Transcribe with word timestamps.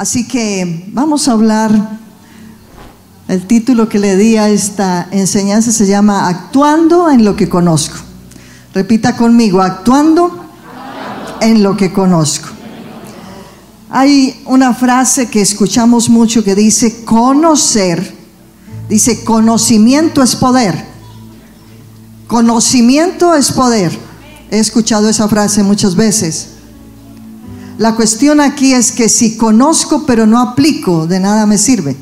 Así 0.00 0.26
que 0.26 0.86
vamos 0.94 1.28
a 1.28 1.32
hablar, 1.32 1.98
el 3.28 3.46
título 3.46 3.86
que 3.86 3.98
le 3.98 4.16
di 4.16 4.38
a 4.38 4.48
esta 4.48 5.06
enseñanza 5.10 5.72
se 5.72 5.86
llama 5.86 6.26
Actuando 6.26 7.10
en 7.10 7.22
lo 7.22 7.36
que 7.36 7.50
conozco. 7.50 7.96
Repita 8.72 9.14
conmigo, 9.14 9.60
actuando 9.60 10.46
en 11.42 11.62
lo 11.62 11.76
que 11.76 11.92
conozco. 11.92 12.48
Hay 13.90 14.42
una 14.46 14.72
frase 14.72 15.28
que 15.28 15.42
escuchamos 15.42 16.08
mucho 16.08 16.42
que 16.42 16.54
dice 16.54 17.04
conocer, 17.04 18.16
dice 18.88 19.22
conocimiento 19.22 20.22
es 20.22 20.34
poder. 20.34 20.82
Conocimiento 22.26 23.34
es 23.34 23.52
poder. 23.52 23.98
He 24.50 24.60
escuchado 24.60 25.10
esa 25.10 25.28
frase 25.28 25.62
muchas 25.62 25.94
veces. 25.94 26.59
La 27.80 27.94
cuestión 27.94 28.42
aquí 28.42 28.74
es 28.74 28.92
que 28.92 29.08
si 29.08 29.38
conozco 29.38 30.04
pero 30.04 30.26
no 30.26 30.38
aplico, 30.38 31.06
de 31.06 31.18
nada 31.18 31.46
me 31.46 31.56
sirve. 31.56 31.96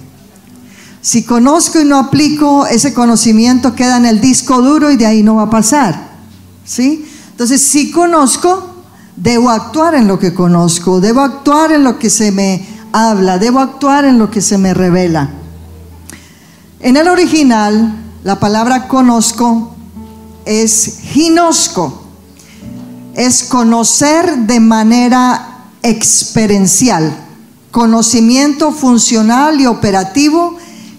Si 1.01 1.23
conozco 1.23 1.81
y 1.81 1.85
no 1.85 1.99
aplico, 2.01 2.67
ese 2.67 2.93
conocimiento 2.93 3.77
queda 3.77 3.97
en 3.97 4.05
el 4.05 4.21
disco 4.21 4.61
duro 4.61 4.91
y 4.91 4.97
de 4.97 5.07
ahí 5.07 5.23
no 5.23 5.37
va 5.37 5.45
a 5.45 5.51
pasar. 5.51 6.17
¿Sí? 6.65 7.09
Entonces, 7.31 7.63
si 7.63 7.93
conozco, 7.93 8.83
debo 9.15 9.51
actuar 9.51 9.95
en 9.95 10.09
lo 10.09 10.19
que 10.19 10.35
conozco, 10.35 11.01
debo 11.01 11.21
actuar 11.21 11.71
en 11.71 11.85
lo 11.85 11.97
que 11.97 12.11
se 12.11 12.33
me 12.33 12.67
habla, 12.91 13.39
debo 13.39 13.61
actuar 13.61 14.05
en 14.05 14.19
lo 14.19 14.33
que 14.33 14.41
se 14.41 14.59
me 14.59 14.75
revela. 14.75 15.31
En 16.81 16.97
el 16.97 17.07
original, 17.07 17.95
la 18.25 18.41
palabra 18.41 18.89
conozco 18.89 19.77
es 20.45 20.99
ginosco, 21.03 22.03
es 23.15 23.45
conocer 23.45 24.39
de 24.39 24.59
manera 24.59 25.48
experiencial, 25.89 27.17
conocimiento 27.71 28.73
funcional 28.73 29.61
y 29.61 29.67
operativo 29.67 30.57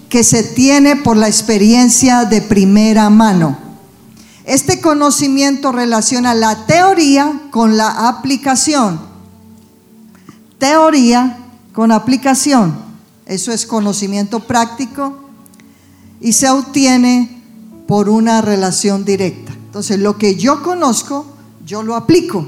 que 0.08 0.24
se 0.24 0.42
tiene 0.42 0.96
por 0.96 1.16
la 1.16 1.28
experiencia 1.28 2.24
de 2.24 2.42
primera 2.42 3.08
mano. 3.10 3.56
Este 4.44 4.80
conocimiento 4.80 5.70
relaciona 5.70 6.34
la 6.34 6.66
teoría 6.66 7.40
con 7.50 7.76
la 7.76 8.08
aplicación. 8.08 9.00
Teoría 10.58 11.38
con 11.72 11.92
aplicación. 11.92 12.76
Eso 13.26 13.52
es 13.52 13.64
conocimiento 13.64 14.40
práctico 14.40 15.30
y 16.20 16.32
se 16.32 16.50
obtiene 16.50 17.40
por 17.86 18.08
una 18.08 18.40
relación 18.40 19.04
directa. 19.04 19.52
Entonces, 19.52 20.00
lo 20.00 20.18
que 20.18 20.34
yo 20.34 20.62
conozco, 20.62 21.26
yo 21.64 21.84
lo 21.84 21.94
aplico. 21.94 22.44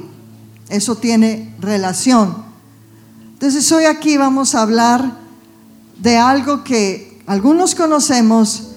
Eso 0.73 0.97
tiene 0.97 1.55
relación. 1.61 2.35
Entonces 3.35 3.71
hoy 3.73 3.85
aquí 3.85 4.17
vamos 4.17 4.55
a 4.55 4.63
hablar 4.63 5.19
de 5.99 6.17
algo 6.17 6.65
que 6.65 7.23
algunos 7.27 7.75
conocemos, 7.75 8.69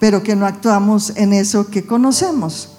pero 0.00 0.24
que 0.24 0.34
no 0.34 0.46
actuamos 0.46 1.12
en 1.14 1.32
eso 1.32 1.68
que 1.68 1.86
conocemos. 1.86 2.70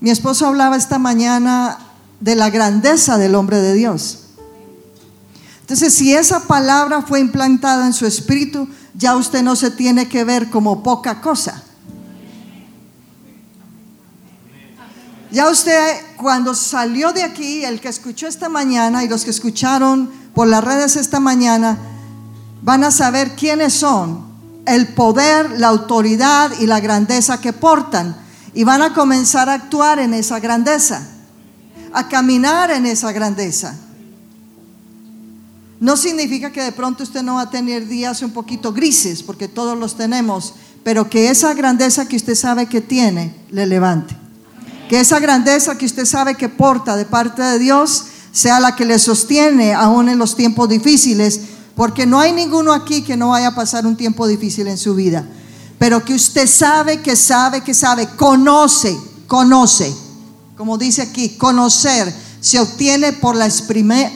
Mi 0.00 0.08
esposo 0.08 0.46
hablaba 0.46 0.78
esta 0.78 0.98
mañana 0.98 1.78
de 2.20 2.36
la 2.36 2.48
grandeza 2.48 3.18
del 3.18 3.34
hombre 3.34 3.58
de 3.58 3.74
Dios. 3.74 4.20
Entonces, 5.60 5.92
si 5.92 6.14
esa 6.14 6.46
palabra 6.46 7.02
fue 7.02 7.20
implantada 7.20 7.84
en 7.84 7.92
su 7.92 8.06
espíritu, 8.06 8.66
ya 8.94 9.14
usted 9.14 9.42
no 9.42 9.56
se 9.56 9.70
tiene 9.70 10.08
que 10.08 10.24
ver 10.24 10.48
como 10.48 10.82
poca 10.82 11.20
cosa. 11.20 11.64
Ya 15.32 15.48
usted 15.48 16.00
cuando 16.16 16.54
salió 16.54 17.12
de 17.12 17.22
aquí, 17.22 17.64
el 17.64 17.80
que 17.80 17.88
escuchó 17.88 18.26
esta 18.26 18.48
mañana 18.48 19.04
y 19.04 19.08
los 19.08 19.24
que 19.24 19.30
escucharon 19.30 20.10
por 20.34 20.48
las 20.48 20.64
redes 20.64 20.96
esta 20.96 21.20
mañana, 21.20 21.78
van 22.62 22.82
a 22.82 22.90
saber 22.90 23.36
quiénes 23.36 23.74
son, 23.74 24.24
el 24.66 24.88
poder, 24.88 25.58
la 25.58 25.68
autoridad 25.68 26.50
y 26.58 26.66
la 26.66 26.80
grandeza 26.80 27.40
que 27.40 27.52
portan. 27.52 28.16
Y 28.54 28.64
van 28.64 28.82
a 28.82 28.92
comenzar 28.92 29.48
a 29.48 29.54
actuar 29.54 30.00
en 30.00 30.14
esa 30.14 30.40
grandeza, 30.40 31.06
a 31.92 32.08
caminar 32.08 32.72
en 32.72 32.86
esa 32.86 33.12
grandeza. 33.12 33.76
No 35.78 35.96
significa 35.96 36.50
que 36.50 36.62
de 36.62 36.72
pronto 36.72 37.04
usted 37.04 37.22
no 37.22 37.36
va 37.36 37.42
a 37.42 37.50
tener 37.50 37.86
días 37.86 38.22
un 38.22 38.32
poquito 38.32 38.72
grises, 38.72 39.22
porque 39.22 39.46
todos 39.46 39.78
los 39.78 39.96
tenemos, 39.96 40.54
pero 40.82 41.08
que 41.08 41.30
esa 41.30 41.54
grandeza 41.54 42.08
que 42.08 42.16
usted 42.16 42.34
sabe 42.34 42.66
que 42.66 42.80
tiene, 42.80 43.34
le 43.50 43.66
levante. 43.66 44.16
Que 44.90 44.98
esa 44.98 45.20
grandeza 45.20 45.78
que 45.78 45.86
usted 45.86 46.04
sabe 46.04 46.34
que 46.34 46.48
porta 46.48 46.96
de 46.96 47.04
parte 47.04 47.40
de 47.40 47.60
Dios 47.60 48.06
sea 48.32 48.58
la 48.58 48.74
que 48.74 48.84
le 48.84 48.98
sostiene 48.98 49.72
aún 49.72 50.08
en 50.08 50.18
los 50.18 50.34
tiempos 50.34 50.68
difíciles, 50.68 51.42
porque 51.76 52.06
no 52.06 52.18
hay 52.18 52.32
ninguno 52.32 52.72
aquí 52.72 53.02
que 53.02 53.16
no 53.16 53.28
vaya 53.28 53.46
a 53.46 53.54
pasar 53.54 53.86
un 53.86 53.96
tiempo 53.96 54.26
difícil 54.26 54.66
en 54.66 54.76
su 54.76 54.96
vida. 54.96 55.24
Pero 55.78 56.04
que 56.04 56.12
usted 56.12 56.48
sabe, 56.48 57.00
que 57.02 57.14
sabe, 57.14 57.60
que 57.60 57.72
sabe, 57.72 58.08
conoce, 58.16 58.98
conoce. 59.28 59.94
Como 60.56 60.76
dice 60.76 61.02
aquí, 61.02 61.36
conocer 61.36 62.12
se 62.40 62.58
obtiene 62.58 63.12
por 63.12 63.36
la, 63.36 63.48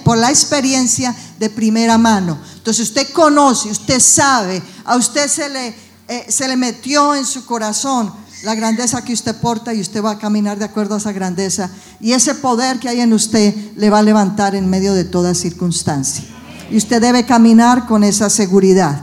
por 0.02 0.18
la 0.18 0.30
experiencia 0.30 1.14
de 1.38 1.50
primera 1.50 1.98
mano. 1.98 2.36
Entonces 2.56 2.88
usted 2.88 3.12
conoce, 3.12 3.70
usted 3.70 4.00
sabe, 4.00 4.60
a 4.84 4.96
usted 4.96 5.28
se 5.28 5.48
le, 5.48 5.68
eh, 6.08 6.26
se 6.28 6.48
le 6.48 6.56
metió 6.56 7.14
en 7.14 7.24
su 7.24 7.46
corazón 7.46 8.23
la 8.44 8.55
grandeza 8.55 9.03
que 9.03 9.12
usted 9.12 9.34
porta 9.37 9.72
y 9.72 9.81
usted 9.81 10.03
va 10.03 10.12
a 10.12 10.19
caminar 10.19 10.59
de 10.59 10.66
acuerdo 10.66 10.94
a 10.94 10.99
esa 10.99 11.12
grandeza. 11.12 11.71
Y 12.00 12.12
ese 12.12 12.34
poder 12.34 12.78
que 12.78 12.88
hay 12.88 13.00
en 13.00 13.12
usted 13.12 13.55
le 13.77 13.91
va 13.91 14.00
a 14.00 14.03
levantar 14.03 14.55
en 14.55 14.69
medio 14.69 14.93
de 14.93 15.05
toda 15.05 15.34
circunstancia. 15.34 16.25
Y 16.71 16.77
usted 16.77 17.00
debe 17.00 17.25
caminar 17.25 17.87
con 17.87 18.04
esa 18.04 18.28
seguridad. 18.28 19.00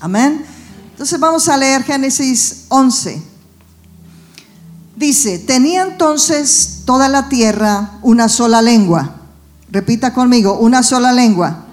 Amén. 0.00 0.44
Entonces 0.92 1.20
vamos 1.20 1.48
a 1.48 1.56
leer 1.56 1.82
Génesis 1.82 2.64
11. 2.68 3.22
Dice, 4.96 5.38
tenía 5.40 5.82
entonces 5.82 6.82
toda 6.86 7.08
la 7.10 7.28
tierra 7.28 7.98
una 8.00 8.30
sola 8.30 8.62
lengua. 8.62 9.16
Repita 9.70 10.14
conmigo, 10.14 10.58
una 10.58 10.82
sola 10.82 11.12
lengua. 11.12 11.66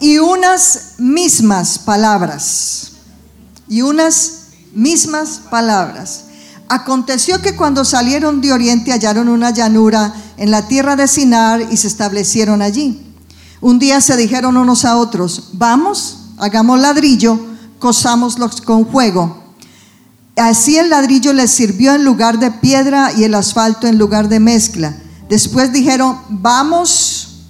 Y 0.00 0.18
unas 0.18 0.94
mismas 0.96 1.78
palabras. 1.78 2.92
Y 3.68 3.82
unas 3.82 4.37
mismas 4.78 5.42
palabras. 5.50 6.24
Aconteció 6.68 7.42
que 7.42 7.56
cuando 7.56 7.84
salieron 7.84 8.40
de 8.40 8.52
oriente 8.52 8.92
hallaron 8.92 9.28
una 9.28 9.50
llanura 9.50 10.14
en 10.36 10.50
la 10.50 10.68
tierra 10.68 10.96
de 10.96 11.08
Sinar 11.08 11.66
y 11.70 11.76
se 11.76 11.88
establecieron 11.88 12.62
allí. 12.62 13.02
Un 13.60 13.78
día 13.78 14.00
se 14.00 14.16
dijeron 14.16 14.56
unos 14.56 14.84
a 14.84 14.96
otros, 14.96 15.50
vamos, 15.54 16.18
hagamos 16.38 16.78
ladrillo, 16.78 17.40
cosámoslos 17.78 18.60
con 18.60 18.86
fuego. 18.86 19.42
Así 20.36 20.78
el 20.78 20.90
ladrillo 20.90 21.32
les 21.32 21.50
sirvió 21.50 21.94
en 21.94 22.04
lugar 22.04 22.38
de 22.38 22.52
piedra 22.52 23.12
y 23.16 23.24
el 23.24 23.34
asfalto 23.34 23.88
en 23.88 23.98
lugar 23.98 24.28
de 24.28 24.38
mezcla. 24.38 24.94
Después 25.28 25.72
dijeron, 25.72 26.20
vamos, 26.28 27.46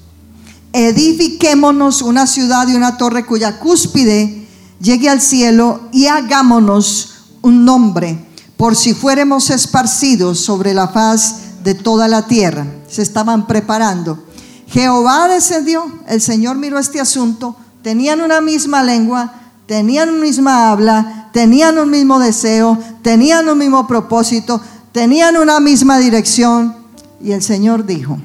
edifiquémonos 0.72 2.00
una 2.00 2.26
ciudad 2.26 2.66
y 2.68 2.74
una 2.74 2.96
torre 2.96 3.26
cuya 3.26 3.58
cúspide 3.58 4.48
llegue 4.80 5.10
al 5.10 5.20
cielo 5.20 5.88
y 5.92 6.06
hagámonos 6.06 7.17
un 7.42 7.64
nombre 7.64 8.26
por 8.56 8.74
si 8.76 8.94
fuéramos 8.94 9.50
esparcidos 9.50 10.40
sobre 10.40 10.74
la 10.74 10.88
faz 10.88 11.62
de 11.62 11.74
toda 11.74 12.08
la 12.08 12.26
tierra. 12.26 12.66
Se 12.88 13.02
estaban 13.02 13.46
preparando. 13.46 14.24
Jehová 14.66 15.28
descendió, 15.28 15.86
el 16.08 16.20
Señor 16.20 16.56
miró 16.56 16.78
este 16.78 17.00
asunto, 17.00 17.56
tenían 17.82 18.20
una 18.20 18.40
misma 18.40 18.82
lengua, 18.82 19.32
tenían 19.66 20.10
una 20.10 20.20
misma 20.20 20.70
habla, 20.70 21.30
tenían 21.32 21.78
un 21.78 21.90
mismo 21.90 22.18
deseo, 22.18 22.78
tenían 23.02 23.48
un 23.48 23.58
mismo 23.58 23.86
propósito, 23.86 24.60
tenían 24.92 25.36
una 25.36 25.60
misma 25.60 25.98
dirección. 25.98 26.76
Y 27.20 27.32
el 27.32 27.42
Señor 27.42 27.86
dijo, 27.86 28.18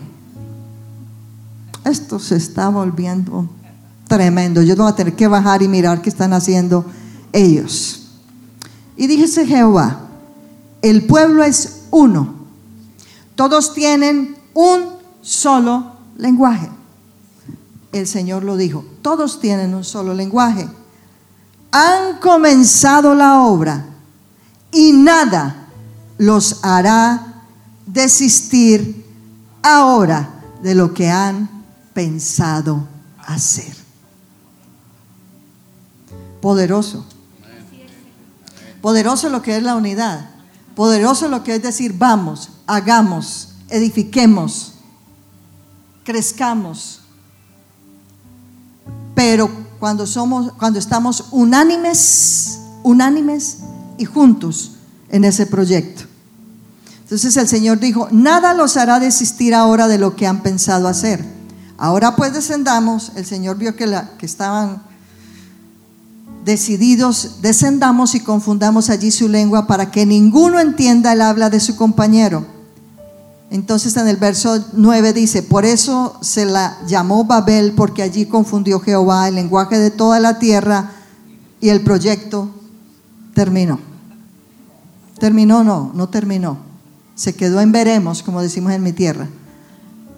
esto 1.86 2.19
se 2.19 2.36
está 2.36 2.69
volviendo 2.69 3.48
tremendo. 4.07 4.62
Yo 4.62 4.75
voy 4.75 4.89
a 4.89 4.95
tener 4.95 5.15
que 5.15 5.27
bajar 5.27 5.62
y 5.62 5.68
mirar 5.68 6.01
qué 6.01 6.10
están 6.10 6.33
haciendo 6.33 6.86
ellos. 7.31 8.02
Y 8.95 9.07
dijese 9.07 9.45
Jehová, 9.45 10.00
el 10.81 11.06
pueblo 11.06 11.44
es 11.44 11.84
uno. 11.92 12.34
Todos 13.36 13.74
tienen 13.74 14.38
un 14.54 14.90
solo 15.22 15.94
lenguaje. 16.18 16.69
El 17.92 18.07
Señor 18.07 18.44
lo 18.44 18.57
dijo, 18.57 18.86
todos 19.01 19.40
tienen 19.40 19.74
un 19.74 19.84
solo 19.84 20.13
lenguaje. 20.13 20.68
Han 21.72 22.19
comenzado 22.19 23.16
la 23.16 23.42
obra 23.42 23.86
y 24.72 24.94
nada 24.94 25.68
los 26.18 26.60
hará 26.63 27.44
desistir 27.86 29.06
ahora 29.62 30.30
de 30.62 30.75
lo 30.75 30.94
que 30.94 31.10
han 31.10 31.50
pensado 31.94 32.88
hacer 33.18 33.84
poderoso. 36.44 37.06
Poderoso 38.83 39.30
lo 39.30 39.41
que 39.41 39.56
es 39.56 39.63
la 39.63 39.75
unidad. 39.75 40.30
Poderoso 40.75 41.30
lo 41.30 41.41
que 41.41 41.56
es 41.56 41.63
decir, 41.63 41.95
vamos, 41.97 42.50
hagamos, 42.68 43.53
edifiquemos, 43.69 44.74
crezcamos. 46.03 47.00
pero 49.15 49.50
cuando 49.80 50.06
somos 50.06 50.51
cuando 50.59 50.80
estamos 50.80 51.27
unánimes, 51.31 52.59
unánimes 52.83 53.59
y 53.97 54.03
juntos 54.03 54.74
en 55.07 55.24
ese 55.24 55.45
proyecto. 55.45 56.03
Entonces 57.03 57.38
el 57.38 57.47
Señor 57.47 57.79
dijo, 57.79 58.09
nada 58.12 58.53
los 58.53 58.75
hará 58.75 59.00
desistir 59.00 59.56
ahora 59.56 59.88
de 59.88 59.97
lo 59.97 60.18
que 60.18 60.27
han 60.27 60.44
pensado 60.44 60.89
hacer. 60.89 61.24
Ahora 61.77 62.18
pues 62.18 62.33
descendamos, 62.33 63.13
el 63.15 63.25
Señor 63.25 63.56
vio 63.57 63.77
que, 63.77 63.88
la, 63.88 64.09
que 64.18 64.25
estaban 64.25 64.83
decididos, 66.44 67.38
descendamos 67.42 68.16
y 68.16 68.19
confundamos 68.19 68.90
allí 68.90 69.12
su 69.12 69.30
lengua 69.30 69.68
para 69.68 69.92
que 69.92 70.06
ninguno 70.06 70.60
entienda 70.60 71.13
el 71.13 71.22
habla 71.22 71.50
de 71.50 71.60
su 71.60 71.75
compañero. 71.75 72.45
Entonces 73.50 73.95
en 73.98 74.07
el 74.07 74.18
verso 74.18 74.66
9 74.74 75.13
dice, 75.13 75.44
por 75.44 75.63
eso 75.63 76.18
se 76.22 76.45
la 76.45 76.78
llamó 76.88 77.24
Babel, 77.24 77.74
porque 77.74 78.01
allí 78.01 78.25
confundió 78.25 78.80
Jehová 78.80 79.28
el 79.28 79.36
lenguaje 79.36 79.78
de 79.78 79.92
toda 79.92 80.19
la 80.19 80.40
tierra 80.40 80.92
y 81.62 81.69
el 81.69 81.81
proyecto 81.81 82.50
terminó. 83.34 83.80
Terminó, 85.19 85.63
no, 85.63 85.92
no 85.94 86.10
terminó. 86.10 86.57
Se 87.16 87.36
quedó 87.36 87.62
en 87.62 87.72
veremos, 87.72 88.24
como 88.24 88.42
decimos 88.42 88.74
en 88.74 88.81
mi 88.81 88.92
tierra. 88.92 89.30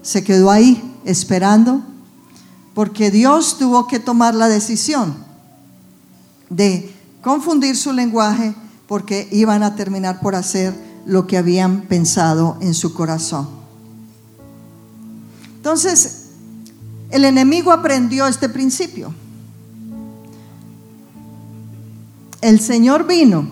Se 0.02 0.24
quedó 0.24 0.50
ahí 0.50 0.96
esperando, 1.04 1.82
porque 2.74 3.12
Dios 3.12 3.58
tuvo 3.58 3.88
que 3.88 4.00
tomar 4.00 4.34
la 4.34 4.48
decisión 4.48 5.25
de 6.50 6.94
confundir 7.22 7.76
su 7.76 7.92
lenguaje 7.92 8.56
porque 8.88 9.28
iban 9.32 9.64
a 9.64 9.76
terminar 9.76 10.20
por 10.20 10.36
hacer 10.36 10.74
lo 11.06 11.28
que 11.28 11.38
habían 11.38 11.82
pensado 11.82 12.58
en 12.62 12.74
su 12.74 12.94
corazón. 12.94 13.48
Entonces, 15.58 16.26
el 17.10 17.26
enemigo 17.26 17.72
aprendió 17.72 18.28
este 18.28 18.50
principio. 18.50 19.14
El 22.42 22.60
Señor 22.60 23.08
vino 23.08 23.48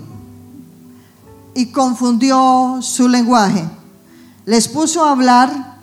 y 1.56 1.68
confundió 1.68 2.80
su 2.82 3.08
lenguaje. 3.08 3.64
Les 4.46 4.68
puso 4.68 5.04
a 5.04 5.12
hablar 5.12 5.78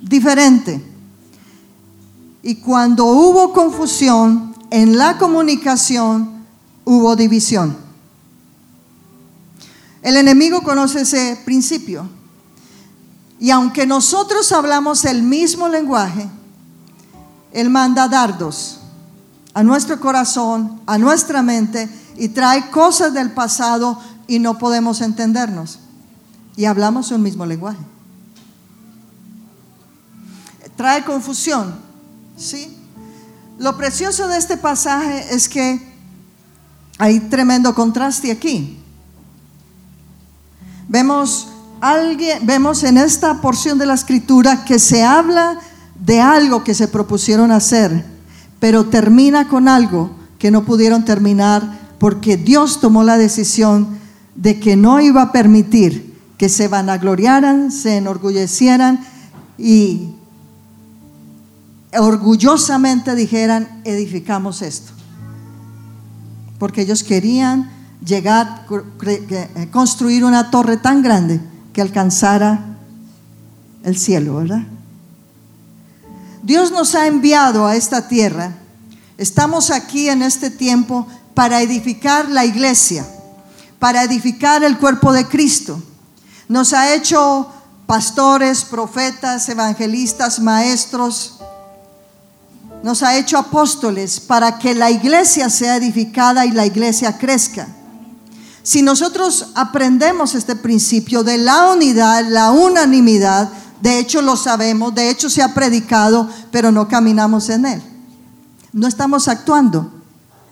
diferente. 0.00 0.80
Y 2.42 2.56
cuando 2.56 3.06
hubo 3.06 3.52
confusión 3.52 4.51
en 4.72 4.96
la 4.96 5.18
comunicación, 5.18 6.46
hubo 6.86 7.14
división. 7.14 7.76
El 10.00 10.16
enemigo 10.16 10.62
conoce 10.62 11.02
ese 11.02 11.38
principio. 11.44 12.08
Y 13.38 13.50
aunque 13.50 13.86
nosotros 13.86 14.50
hablamos 14.50 15.04
el 15.04 15.22
mismo 15.22 15.68
lenguaje, 15.68 16.26
Él 17.52 17.68
manda 17.68 18.08
dardos 18.08 18.80
a 19.52 19.62
nuestro 19.62 20.00
corazón, 20.00 20.80
a 20.86 20.96
nuestra 20.96 21.42
mente, 21.42 21.90
y 22.16 22.30
trae 22.30 22.70
cosas 22.70 23.12
del 23.12 23.30
pasado 23.32 24.00
y 24.26 24.38
no 24.38 24.56
podemos 24.56 25.02
entendernos. 25.02 25.80
Y 26.56 26.64
hablamos 26.64 27.10
un 27.10 27.22
mismo 27.22 27.44
lenguaje. 27.44 27.84
Trae 30.76 31.04
confusión, 31.04 31.74
¿sí? 32.38 32.78
Lo 33.58 33.76
precioso 33.76 34.28
de 34.28 34.38
este 34.38 34.56
pasaje 34.56 35.34
es 35.34 35.48
que 35.48 35.80
hay 36.98 37.20
tremendo 37.20 37.74
contraste 37.74 38.30
aquí. 38.30 38.78
Vemos, 40.88 41.48
alguien, 41.80 42.44
vemos 42.46 42.82
en 42.82 42.98
esta 42.98 43.40
porción 43.40 43.78
de 43.78 43.86
la 43.86 43.94
escritura 43.94 44.64
que 44.64 44.78
se 44.78 45.04
habla 45.04 45.58
de 45.94 46.20
algo 46.20 46.64
que 46.64 46.74
se 46.74 46.88
propusieron 46.88 47.52
hacer, 47.52 48.04
pero 48.58 48.86
termina 48.86 49.48
con 49.48 49.68
algo 49.68 50.10
que 50.38 50.50
no 50.50 50.64
pudieron 50.64 51.04
terminar 51.04 51.80
porque 51.98 52.36
Dios 52.36 52.80
tomó 52.80 53.04
la 53.04 53.16
decisión 53.16 53.98
de 54.34 54.58
que 54.58 54.76
no 54.76 55.00
iba 55.00 55.22
a 55.22 55.32
permitir 55.32 56.18
que 56.36 56.48
se 56.48 56.66
vanagloriaran, 56.66 57.70
se 57.70 57.96
enorgullecieran 57.96 59.06
y 59.56 60.16
orgullosamente 61.98 63.14
dijeran, 63.14 63.82
edificamos 63.84 64.62
esto. 64.62 64.92
Porque 66.58 66.82
ellos 66.82 67.02
querían 67.02 67.70
llegar, 68.04 68.66
eh, 69.06 69.68
construir 69.70 70.24
una 70.24 70.50
torre 70.50 70.76
tan 70.76 71.02
grande 71.02 71.40
que 71.72 71.82
alcanzara 71.82 72.76
el 73.84 73.96
cielo, 73.96 74.36
¿verdad? 74.36 74.62
Dios 76.42 76.72
nos 76.72 76.94
ha 76.94 77.06
enviado 77.06 77.66
a 77.66 77.76
esta 77.76 78.08
tierra. 78.08 78.52
Estamos 79.18 79.70
aquí 79.70 80.08
en 80.08 80.22
este 80.22 80.50
tiempo 80.50 81.06
para 81.34 81.62
edificar 81.62 82.28
la 82.28 82.44
iglesia, 82.44 83.06
para 83.78 84.02
edificar 84.02 84.64
el 84.64 84.78
cuerpo 84.78 85.12
de 85.12 85.26
Cristo. 85.26 85.80
Nos 86.48 86.72
ha 86.72 86.94
hecho 86.94 87.48
pastores, 87.86 88.64
profetas, 88.64 89.48
evangelistas, 89.48 90.40
maestros, 90.40 91.38
nos 92.82 93.02
ha 93.02 93.16
hecho 93.16 93.38
apóstoles 93.38 94.20
para 94.20 94.58
que 94.58 94.74
la 94.74 94.90
iglesia 94.90 95.48
sea 95.48 95.76
edificada 95.76 96.44
y 96.46 96.50
la 96.50 96.66
iglesia 96.66 97.16
crezca. 97.16 97.68
Si 98.62 98.82
nosotros 98.82 99.50
aprendemos 99.54 100.34
este 100.34 100.56
principio 100.56 101.24
de 101.24 101.38
la 101.38 101.72
unidad, 101.72 102.24
la 102.28 102.50
unanimidad, 102.50 103.50
de 103.80 103.98
hecho 103.98 104.22
lo 104.22 104.36
sabemos, 104.36 104.94
de 104.94 105.10
hecho 105.10 105.28
se 105.28 105.42
ha 105.42 105.54
predicado, 105.54 106.28
pero 106.50 106.70
no 106.70 106.86
caminamos 106.86 107.48
en 107.48 107.66
él. 107.66 107.82
No 108.72 108.86
estamos 108.86 109.28
actuando 109.28 109.92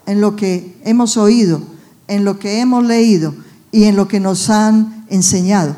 en 0.07 0.21
lo 0.21 0.35
que 0.35 0.81
hemos 0.85 1.17
oído, 1.17 1.63
en 2.09 2.25
lo 2.25 2.39
que 2.39 2.61
hemos 2.61 2.85
leído 2.85 3.35
y 3.71 3.85
en 3.85 3.97
lo 3.97 4.09
que 4.09 4.19
nos 4.19 4.51
han 4.51 5.07
enseñado. 5.09 5.77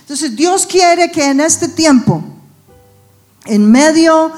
Entonces 0.00 0.36
Dios 0.36 0.66
quiere 0.66 1.10
que 1.10 1.30
en 1.30 1.40
este 1.40 1.68
tiempo, 1.68 2.22
en 3.44 3.70
medio 3.70 4.32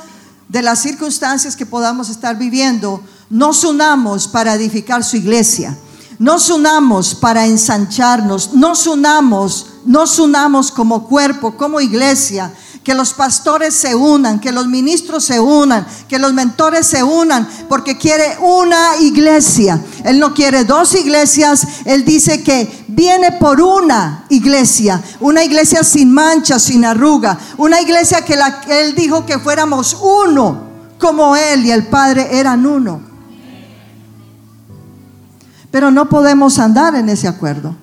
de 0.49 0.63
las 0.63 0.81
circunstancias 0.81 1.57
que 1.57 1.67
podamos 1.67 2.09
estar 2.09 2.37
viviendo, 2.39 3.03
nos 3.31 3.65
unamos 3.65 4.27
para 4.27 4.55
edificar 4.55 5.05
su 5.05 5.17
iglesia. 5.17 5.77
Nos 6.19 6.51
unamos 6.51 7.15
para 7.15 7.47
ensancharnos, 7.47 8.53
nos 8.55 8.89
unamos, 8.89 9.67
nos 9.85 10.19
unamos 10.19 10.73
como 10.73 11.07
cuerpo, 11.07 11.57
como 11.57 11.81
iglesia, 11.81 12.53
que 12.89 12.95
los 12.95 13.13
pastores 13.13 13.75
se 13.75 13.95
unan, 13.95 14.41
que 14.41 14.51
los 14.51 14.67
ministros 14.67 15.23
se 15.23 15.39
unan, 15.39 15.87
que 16.09 16.19
los 16.19 16.33
mentores 16.33 16.87
se 16.87 17.03
unan, 17.03 17.47
porque 17.69 17.99
quiere 17.99 18.39
una 18.41 18.97
iglesia. 19.03 19.79
Él 20.05 20.19
no 20.19 20.33
quiere 20.33 20.65
dos 20.65 20.95
iglesias, 20.95 21.67
Él 21.85 22.07
dice 22.07 22.43
que 22.43 22.87
viene 22.89 23.33
por 23.33 23.61
una 23.61 24.25
iglesia, 24.31 25.03
una 25.21 25.45
iglesia 25.45 25.85
sin 25.85 26.11
mancha, 26.15 26.59
sin 26.59 26.83
arruga, 26.83 27.39
una 27.59 27.79
iglesia 27.83 28.25
que 28.25 28.37
la, 28.37 28.63
Él 28.67 28.95
dijo 28.95 29.27
que 29.27 29.39
fuéramos 29.39 29.95
uno, 30.01 30.63
como 30.99 31.37
Él 31.37 31.67
y 31.67 31.73
el 31.73 31.89
Padre 31.89 32.39
eran 32.39 32.65
uno. 32.65 33.03
Pero 35.71 35.91
no 35.91 36.09
podemos 36.09 36.59
andar 36.59 36.95
en 36.95 37.11
ese 37.11 37.29
acuerdo. 37.29 37.77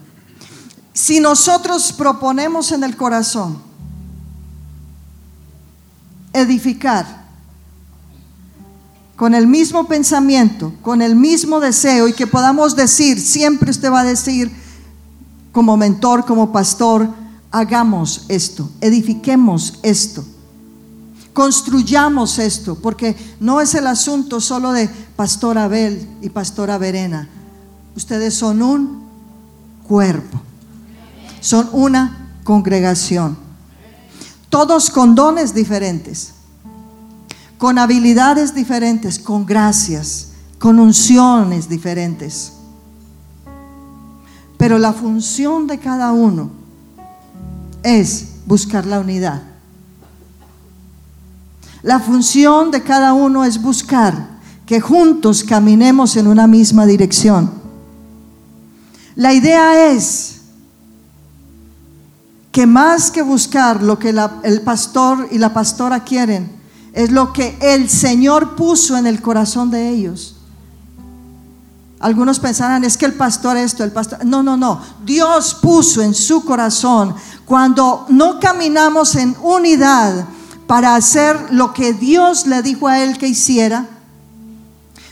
Si 0.93 1.19
nosotros 1.19 1.93
proponemos 1.93 2.71
en 2.71 2.83
el 2.83 2.97
corazón 2.97 3.74
edificar 6.35 7.25
con 9.15 9.33
el 9.33 9.47
mismo 9.47 9.87
pensamiento, 9.87 10.73
con 10.81 11.01
el 11.01 11.15
mismo 11.15 11.59
deseo 11.59 12.07
y 12.07 12.13
que 12.13 12.27
podamos 12.27 12.75
decir, 12.75 13.19
siempre 13.19 13.71
usted 13.71 13.91
va 13.91 14.01
a 14.01 14.05
decir 14.05 14.51
como 15.51 15.77
mentor, 15.77 16.25
como 16.25 16.51
pastor, 16.51 17.07
hagamos 17.49 18.25
esto, 18.27 18.69
edifiquemos 18.81 19.79
esto, 19.83 20.25
construyamos 21.33 22.39
esto, 22.39 22.75
porque 22.75 23.15
no 23.39 23.61
es 23.61 23.73
el 23.73 23.87
asunto 23.87 24.41
solo 24.41 24.73
de 24.73 24.89
Pastor 25.15 25.57
Abel 25.57 26.05
y 26.21 26.29
Pastora 26.29 26.77
Verena, 26.77 27.29
Ustedes 27.95 28.33
son 28.33 28.61
un 28.61 29.03
cuerpo. 29.87 30.41
Son 31.39 31.69
una 31.71 32.31
congregación. 32.43 33.37
Todos 34.49 34.89
con 34.89 35.15
dones 35.15 35.53
diferentes, 35.53 36.33
con 37.57 37.77
habilidades 37.77 38.53
diferentes, 38.53 39.19
con 39.19 39.45
gracias, 39.45 40.29
con 40.59 40.79
unciones 40.79 41.67
diferentes. 41.67 42.53
Pero 44.57 44.77
la 44.77 44.93
función 44.93 45.67
de 45.67 45.79
cada 45.79 46.11
uno 46.11 46.49
es 47.83 48.29
buscar 48.45 48.85
la 48.85 48.99
unidad. 48.99 49.41
La 51.81 51.99
función 51.99 52.71
de 52.71 52.81
cada 52.81 53.13
uno 53.13 53.45
es 53.45 53.61
buscar 53.61 54.35
que 54.65 54.81
juntos 54.81 55.43
caminemos 55.43 56.15
en 56.15 56.27
una 56.27 56.47
misma 56.47 56.85
dirección. 56.85 57.51
La 59.15 59.33
idea 59.33 59.91
es 59.91 60.34
que 62.55 62.65
más 62.65 63.11
que 63.11 63.21
buscar 63.21 63.83
lo 63.83 63.99
que 63.99 64.15
el 64.43 64.61
pastor 64.61 65.27
y 65.29 65.39
la 65.39 65.53
pastora 65.53 66.05
quieren, 66.05 66.49
es 66.93 67.11
lo 67.11 67.33
que 67.33 67.57
el 67.59 67.89
Señor 67.89 68.55
puso 68.55 68.95
en 68.95 69.07
el 69.07 69.21
corazón 69.21 69.69
de 69.71 69.89
ellos. 69.89 70.37
Algunos 71.99 72.39
pensarán, 72.39 72.85
es 72.85 72.95
que 72.95 73.07
el 73.07 73.13
pastor 73.15 73.57
esto, 73.57 73.83
el 73.83 73.91
pastor... 73.91 74.23
No, 74.23 74.41
no, 74.41 74.55
no. 74.55 74.79
Dios 75.03 75.53
puso 75.53 76.01
en 76.01 76.13
su 76.13 76.45
corazón, 76.45 77.13
cuando 77.43 78.05
no 78.07 78.39
caminamos 78.39 79.15
en 79.15 79.35
unidad 79.41 80.25
para 80.65 80.95
hacer 80.95 81.51
lo 81.51 81.73
que 81.73 81.91
Dios 81.91 82.47
le 82.47 82.61
dijo 82.61 82.87
a 82.87 83.03
él 83.03 83.17
que 83.17 83.27
hiciera, 83.27 83.85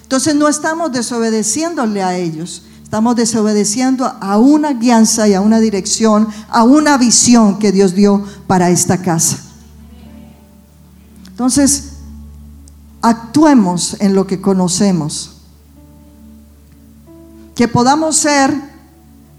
entonces 0.01 0.33
no 0.33 0.47
estamos 0.47 0.93
desobedeciéndole 0.93 2.03
a 2.03 2.15
ellos, 2.15 2.63
estamos 2.93 3.15
desobedeciendo 3.15 4.05
a 4.05 4.37
una 4.37 4.73
guianza 4.73 5.27
y 5.27 5.33
a 5.33 5.41
una 5.41 5.59
dirección, 5.59 6.27
a 6.47 6.63
una 6.63 6.95
visión 6.99 7.57
que 7.57 7.71
Dios 7.71 7.95
dio 7.95 8.23
para 8.45 8.69
esta 8.69 9.01
casa. 9.01 9.39
Entonces, 11.27 11.93
actuemos 13.01 13.97
en 13.99 14.13
lo 14.13 14.27
que 14.27 14.39
conocemos 14.39 15.37
que 17.55 17.67
podamos 17.67 18.15
ser 18.15 18.53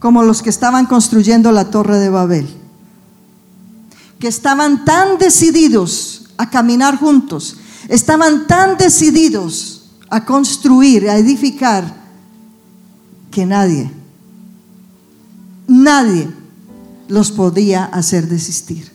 como 0.00 0.25
los 0.25 0.42
que 0.42 0.50
estaban 0.50 0.87
construyendo 0.87 1.52
la 1.52 1.70
torre 1.70 2.00
de 2.00 2.08
Babel, 2.08 2.49
que 4.18 4.26
estaban 4.26 4.84
tan 4.84 5.16
decididos 5.18 6.25
a 6.38 6.50
caminar 6.50 6.99
juntos, 6.99 7.56
estaban 7.88 8.49
tan 8.49 8.76
decididos 8.78 9.92
a 10.11 10.25
construir, 10.25 11.08
a 11.08 11.18
edificar, 11.18 12.03
que 13.34 13.44
nadie, 13.44 13.90
nadie 15.66 16.30
los 17.08 17.32
podía 17.32 17.84
hacer 17.86 18.28
desistir. 18.28 18.92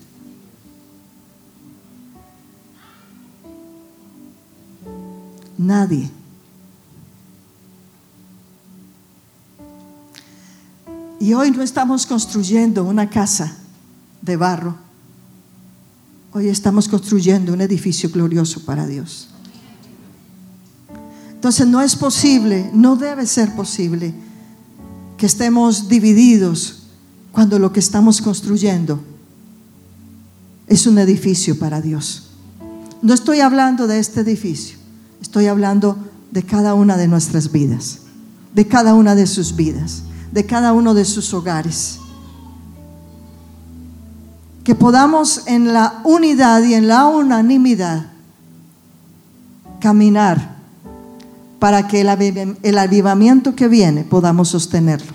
Nadie. 5.58 6.10
Y 11.20 11.34
hoy 11.34 11.52
no 11.52 11.62
estamos 11.62 12.06
construyendo 12.06 12.86
una 12.86 13.10
casa 13.10 13.58
de 14.22 14.38
barro. 14.38 14.78
Hoy 16.32 16.48
estamos 16.48 16.88
construyendo 16.88 17.52
un 17.52 17.60
edificio 17.60 18.10
glorioso 18.10 18.64
para 18.64 18.88
Dios. 18.88 19.28
Entonces 21.34 21.68
no 21.68 21.82
es 21.82 21.98
posible, 21.98 22.72
no 22.74 22.96
debe 22.96 23.28
ser 23.28 23.54
posible 23.54 24.29
que 25.20 25.28
estemos 25.28 25.88
divididos 25.88 26.88
cuando 27.32 27.60
lo 27.60 27.72
que 27.72 27.80
estamos 27.80 28.20
construyendo 28.24 29.00
es 30.66 30.88
un 30.88 30.98
edificio 30.98 31.60
para 31.60 31.82
Dios. 31.82 32.32
No 33.04 33.14
estoy 33.14 33.42
hablando 33.42 33.86
de 33.86 34.00
este 34.00 34.22
edificio, 34.22 34.80
estoy 35.22 35.46
hablando 35.46 35.98
de 36.32 36.42
cada 36.42 36.74
una 36.74 36.98
de 36.98 37.08
nuestras 37.08 37.52
vidas, 37.52 38.00
de 38.56 38.68
cada 38.68 38.96
una 38.96 39.14
de 39.14 39.28
sus 39.28 39.56
vidas 39.56 40.04
de 40.32 40.46
cada 40.46 40.74
uno 40.74 40.94
de 40.94 41.06
sus 41.06 41.34
hogares. 41.34 42.00
Que 44.64 44.76
podamos 44.76 45.48
en 45.48 45.74
la 45.74 46.02
unidad 46.04 46.64
y 46.64 46.76
en 46.76 46.88
la 46.88 47.08
unanimidad 47.08 48.08
caminar 49.80 50.59
para 51.60 51.88
que 51.88 52.02
el 52.02 52.78
avivamiento 52.78 53.56
que 53.56 53.68
viene 53.68 54.04
podamos 54.04 54.50
sostenerlo. 54.50 55.14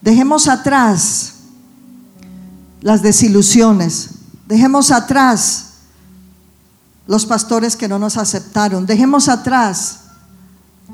Dejemos 0.00 0.48
atrás 0.48 1.34
las 2.80 3.02
desilusiones, 3.02 4.14
dejemos 4.48 4.90
atrás 4.90 5.74
los 7.06 7.26
pastores 7.26 7.76
que 7.76 7.88
no 7.88 7.98
nos 7.98 8.16
aceptaron, 8.16 8.86
dejemos 8.86 9.28
atrás 9.28 10.00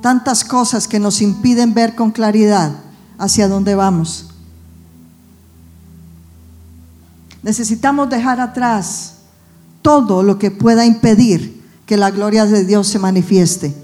tantas 0.02 0.45
cosas 0.45 0.87
que 0.87 0.99
nos 0.99 1.23
impiden 1.23 1.75
ver 1.75 1.95
con 1.95 2.11
claridad 2.11 2.73
hacia 3.19 3.49
dónde 3.49 3.75
vamos. 3.75 4.26
Necesitamos 7.43 8.11
dejar 8.11 8.40
atrás 8.40 9.14
todo 9.88 10.23
lo 10.23 10.38
que 10.38 10.50
pueda 10.50 10.85
impedir 10.85 11.62
que 11.87 11.97
la 11.97 12.11
gloria 12.11 12.45
de 12.45 12.66
Dios 12.66 12.88
se 12.88 12.99
manifieste 12.99 13.75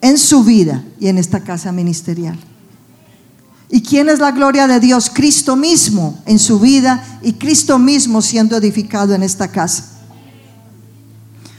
en 0.00 0.18
su 0.18 0.42
vida 0.42 0.82
y 0.98 1.06
en 1.06 1.16
esta 1.16 1.44
casa 1.44 1.70
ministerial. 1.70 2.36
¿Y 3.70 3.82
quién 3.82 4.08
es 4.08 4.18
la 4.18 4.32
gloria 4.32 4.66
de 4.66 4.80
Dios? 4.80 5.08
Cristo 5.14 5.54
mismo 5.54 6.18
en 6.26 6.40
su 6.40 6.58
vida 6.58 7.20
y 7.22 7.34
Cristo 7.34 7.78
mismo 7.78 8.20
siendo 8.20 8.56
edificado 8.56 9.14
en 9.14 9.22
esta 9.22 9.46
casa. 9.46 9.92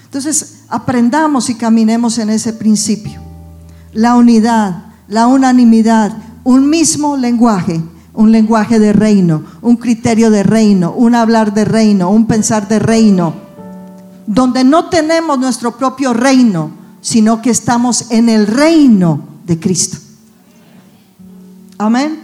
Entonces, 0.03 0.63
aprendamos 0.67 1.49
y 1.49 1.55
caminemos 1.55 2.17
en 2.17 2.29
ese 2.29 2.51
principio 2.51 3.21
la 3.93 4.15
unidad, 4.15 4.87
la 5.07 5.27
unanimidad, 5.27 6.17
un 6.43 6.69
mismo 6.69 7.15
lenguaje, 7.15 7.81
un 8.17 8.31
lenguaje 8.31 8.79
de 8.79 8.93
reino, 8.93 9.43
un 9.61 9.77
criterio 9.77 10.31
de 10.31 10.41
reino, 10.41 10.91
un 10.91 11.13
hablar 11.13 11.53
de 11.53 11.65
reino, 11.65 12.09
un 12.09 12.25
pensar 12.25 12.67
de 12.67 12.79
reino, 12.79 13.35
donde 14.25 14.63
no 14.63 14.89
tenemos 14.89 15.37
nuestro 15.37 15.77
propio 15.77 16.15
reino, 16.15 16.71
sino 16.99 17.43
que 17.43 17.51
estamos 17.51 18.09
en 18.09 18.27
el 18.27 18.47
reino 18.47 19.21
de 19.45 19.59
Cristo. 19.59 19.99
Amén. 21.77 22.23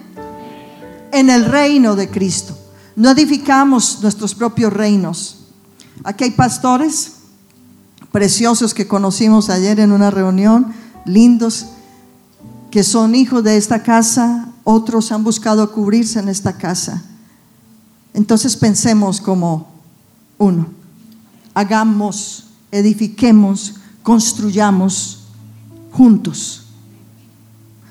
En 1.12 1.30
el 1.30 1.46
reino 1.46 1.96
de 1.96 2.10
Cristo. 2.10 2.58
No 2.96 3.12
edificamos 3.12 4.00
nuestros 4.02 4.34
propios 4.34 4.74
reinos. 4.74 5.46
Aquí 6.04 6.24
hay 6.24 6.32
pastores 6.32 7.18
preciosos 8.12 8.74
que 8.74 8.88
conocimos 8.88 9.52
ayer 9.52 9.80
en 9.80 9.92
una 9.92 10.10
reunión 10.10 10.74
lindos 11.06 11.68
que 12.72 12.82
son 12.82 13.14
hijos 13.14 13.44
de 13.44 13.58
esta 13.58 13.84
casa, 13.84 14.53
otros 14.64 15.12
han 15.12 15.24
buscado 15.24 15.72
cubrirse 15.72 16.20
en 16.20 16.30
esta 16.30 16.58
casa. 16.58 17.04
Entonces 18.14 18.56
pensemos 18.56 19.20
como 19.20 19.68
uno, 20.38 20.68
hagamos, 21.54 22.46
edifiquemos, 22.72 23.76
construyamos 24.04 25.24
juntos, 25.92 26.66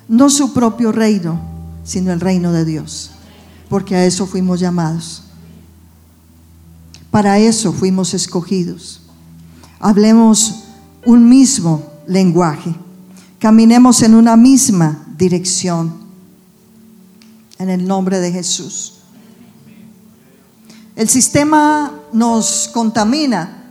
no 0.08 0.30
su 0.30 0.52
propio 0.52 0.92
reino, 0.92 1.40
sino 1.84 2.12
el 2.12 2.20
reino 2.20 2.52
de 2.52 2.64
Dios, 2.64 3.10
porque 3.68 3.96
a 3.96 4.04
eso 4.04 4.26
fuimos 4.26 4.60
llamados, 4.60 5.22
para 7.10 7.38
eso 7.38 7.72
fuimos 7.72 8.14
escogidos. 8.14 9.00
Hablemos 9.80 10.64
un 11.04 11.28
mismo 11.28 11.82
lenguaje 12.06 12.74
caminemos 13.42 14.04
en 14.04 14.14
una 14.14 14.36
misma 14.36 15.04
dirección. 15.18 15.92
En 17.62 17.70
el 17.70 17.86
nombre 17.86 18.18
de 18.18 18.32
Jesús. 18.32 18.94
El 20.96 21.08
sistema 21.08 21.92
nos 22.12 22.68
contamina 22.74 23.70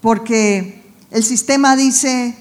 porque 0.00 0.82
el 1.10 1.22
sistema 1.22 1.76
dice, 1.76 2.34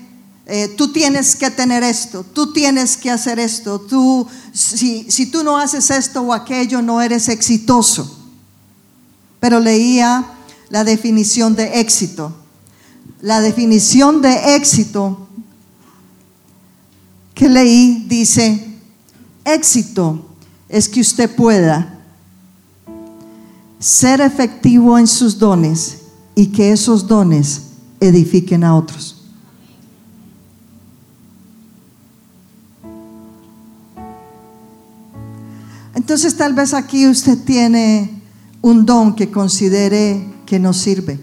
eh, 0.46 0.70
tú 0.78 0.94
tienes 0.94 1.36
que 1.36 1.52
tener 1.52 1.84
esto, 1.84 2.24
tú 2.24 2.54
tienes 2.54 2.96
que 2.96 3.12
hacer 3.12 3.40
esto, 3.40 3.82
tú, 3.82 4.26
si, 4.54 5.12
si 5.12 5.26
tú 5.26 5.44
no 5.44 5.58
haces 5.58 5.90
esto 5.90 6.22
o 6.22 6.32
aquello, 6.32 6.82
no 6.82 7.02
eres 7.02 7.28
exitoso. 7.28 8.18
Pero 9.42 9.60
leía 9.60 10.32
la 10.70 10.86
definición 10.86 11.58
de 11.58 11.82
éxito. 11.82 12.34
La 13.20 13.42
definición 13.42 14.22
de 14.22 14.56
éxito 14.56 15.28
que 17.36 17.50
leí 17.50 18.06
dice, 18.08 18.66
éxito 19.44 20.24
es 20.70 20.90
que 20.90 21.02
usted 21.02 21.34
pueda 21.34 21.98
ser 23.80 24.22
efectivo 24.22 24.98
en 24.98 25.08
sus 25.08 25.38
dones 25.38 26.00
y 26.36 26.48
que 26.48 26.72
esos 26.72 27.08
dones 27.08 27.64
edifiquen 28.00 28.64
a 28.64 28.76
otros. 28.76 29.18
Entonces 35.96 36.36
tal 36.38 36.54
vez 36.54 36.74
aquí 36.74 37.08
usted 37.08 37.38
tiene 37.44 38.22
un 38.62 38.86
don 38.86 39.16
que 39.16 39.32
considere 39.32 40.28
que 40.46 40.60
no 40.60 40.74
sirve, 40.74 41.20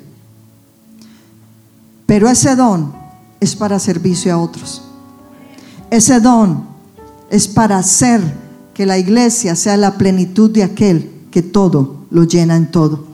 pero 2.07 2.29
ese 2.29 2.55
don 2.55 2.95
es 3.41 3.55
para 3.57 3.79
servicio 3.79 4.33
a 4.35 4.39
otros. 4.39 4.83
Ese 5.91 6.21
don 6.21 6.67
es 7.31 7.47
para 7.47 7.79
hacer 7.79 8.44
que 8.75 8.87
la 8.87 8.99
iglesia 8.99 9.55
sea 9.55 9.77
la 9.77 9.97
plenitud 9.97 10.51
de 10.51 10.65
aquel 10.65 11.11
que 11.31 11.43
todo 11.43 12.07
lo 12.11 12.25
llena 12.25 12.57
en 12.57 12.71
todo. 12.71 13.07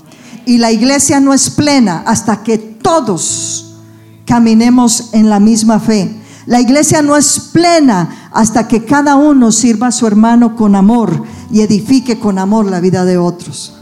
Y 0.46 0.58
la 0.58 0.72
iglesia 0.72 1.20
no 1.20 1.34
es 1.34 1.50
plena 1.50 2.02
hasta 2.06 2.42
que 2.42 2.58
todos 2.58 3.74
caminemos 4.24 5.10
en 5.12 5.28
la 5.28 5.38
misma 5.38 5.78
fe. 5.78 6.16
La 6.46 6.60
iglesia 6.60 7.02
no 7.02 7.16
es 7.16 7.38
plena 7.52 8.30
hasta 8.32 8.66
que 8.66 8.84
cada 8.84 9.16
uno 9.16 9.52
sirva 9.52 9.88
a 9.88 9.92
su 9.92 10.06
hermano 10.06 10.56
con 10.56 10.74
amor 10.74 11.22
y 11.52 11.60
edifique 11.60 12.18
con 12.18 12.38
amor 12.38 12.70
la 12.70 12.80
vida 12.80 13.04
de 13.04 13.18
otros. 13.18 13.74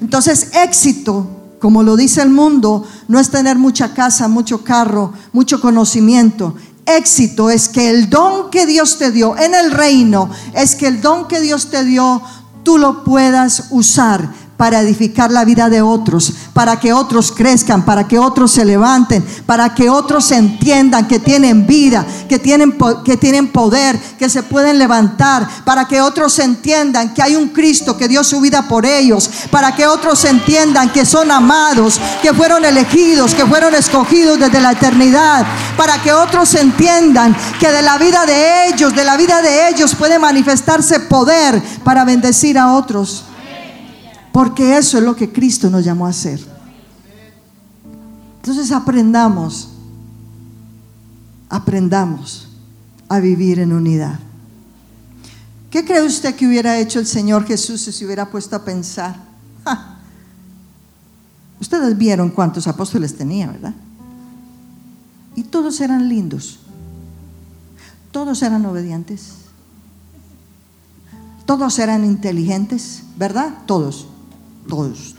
Entonces, 0.00 0.50
éxito, 0.54 1.26
como 1.60 1.84
lo 1.84 1.96
dice 1.96 2.22
el 2.22 2.30
mundo, 2.30 2.84
no 3.06 3.20
es 3.20 3.30
tener 3.30 3.56
mucha 3.56 3.94
casa, 3.94 4.26
mucho 4.26 4.64
carro, 4.64 5.12
mucho 5.32 5.60
conocimiento. 5.60 6.56
Éxito 6.86 7.50
es 7.50 7.68
que 7.68 7.90
el 7.90 8.10
don 8.10 8.50
que 8.50 8.66
Dios 8.66 8.98
te 8.98 9.10
dio 9.10 9.36
en 9.36 9.54
el 9.54 9.70
reino, 9.70 10.30
es 10.54 10.74
que 10.74 10.88
el 10.88 11.00
don 11.00 11.28
que 11.28 11.40
Dios 11.40 11.70
te 11.70 11.84
dio, 11.84 12.22
tú 12.62 12.78
lo 12.78 13.04
puedas 13.04 13.66
usar 13.70 14.28
para 14.56 14.80
edificar 14.80 15.30
la 15.30 15.44
vida 15.44 15.68
de 15.68 15.82
otros, 15.82 16.32
para 16.52 16.78
que 16.78 16.92
otros 16.92 17.32
crezcan, 17.32 17.84
para 17.84 18.06
que 18.06 18.18
otros 18.18 18.52
se 18.52 18.64
levanten, 18.64 19.24
para 19.44 19.74
que 19.74 19.90
otros 19.90 20.30
entiendan 20.30 21.08
que 21.08 21.18
tienen 21.18 21.66
vida, 21.66 22.06
que 22.28 22.38
tienen, 22.38 22.76
que 23.04 23.16
tienen 23.16 23.48
poder, 23.48 23.98
que 24.18 24.28
se 24.28 24.42
pueden 24.42 24.78
levantar, 24.78 25.48
para 25.64 25.86
que 25.88 26.00
otros 26.00 26.38
entiendan 26.38 27.12
que 27.12 27.22
hay 27.22 27.34
un 27.34 27.48
Cristo 27.48 27.96
que 27.96 28.08
dio 28.08 28.22
su 28.22 28.40
vida 28.40 28.68
por 28.68 28.86
ellos, 28.86 29.28
para 29.50 29.74
que 29.74 29.86
otros 29.86 30.24
entiendan 30.24 30.90
que 30.92 31.04
son 31.04 31.30
amados, 31.30 32.00
que 32.22 32.32
fueron 32.32 32.64
elegidos, 32.64 33.34
que 33.34 33.46
fueron 33.46 33.74
escogidos 33.74 34.38
desde 34.38 34.60
la 34.60 34.72
eternidad, 34.72 35.44
para 35.76 36.00
que 36.00 36.12
otros 36.12 36.54
entiendan 36.54 37.34
que 37.58 37.72
de 37.72 37.82
la 37.82 37.98
vida 37.98 38.26
de 38.26 38.68
ellos, 38.68 38.94
de 38.94 39.04
la 39.04 39.16
vida 39.16 39.42
de 39.42 39.68
ellos 39.70 39.94
puede 39.94 40.18
manifestarse 40.18 41.00
poder 41.00 41.60
para 41.82 42.04
bendecir 42.04 42.58
a 42.58 42.74
otros. 42.74 43.24
Porque 44.32 44.78
eso 44.78 44.96
es 44.98 45.04
lo 45.04 45.14
que 45.14 45.30
Cristo 45.30 45.68
nos 45.68 45.84
llamó 45.84 46.06
a 46.06 46.10
hacer. 46.10 46.40
Entonces 48.36 48.72
aprendamos, 48.72 49.68
aprendamos 51.48 52.48
a 53.08 53.20
vivir 53.20 53.60
en 53.60 53.72
unidad. 53.72 54.18
¿Qué 55.70 55.84
cree 55.84 56.02
usted 56.02 56.34
que 56.34 56.46
hubiera 56.46 56.78
hecho 56.78 56.98
el 56.98 57.06
Señor 57.06 57.46
Jesús 57.46 57.82
si 57.82 57.92
se 57.92 58.04
hubiera 58.04 58.30
puesto 58.30 58.56
a 58.56 58.64
pensar? 58.64 59.16
Ustedes 61.60 61.96
vieron 61.96 62.30
cuántos 62.30 62.66
apóstoles 62.66 63.16
tenía, 63.16 63.46
¿verdad? 63.46 63.74
Y 65.36 65.44
todos 65.44 65.80
eran 65.80 66.08
lindos. 66.08 66.58
Todos 68.10 68.42
eran 68.42 68.66
obedientes. 68.66 69.34
Todos 71.46 71.78
eran 71.78 72.04
inteligentes, 72.04 73.04
¿verdad? 73.16 73.54
Todos 73.66 74.08
todos, 74.68 75.14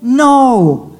No, 0.00 0.92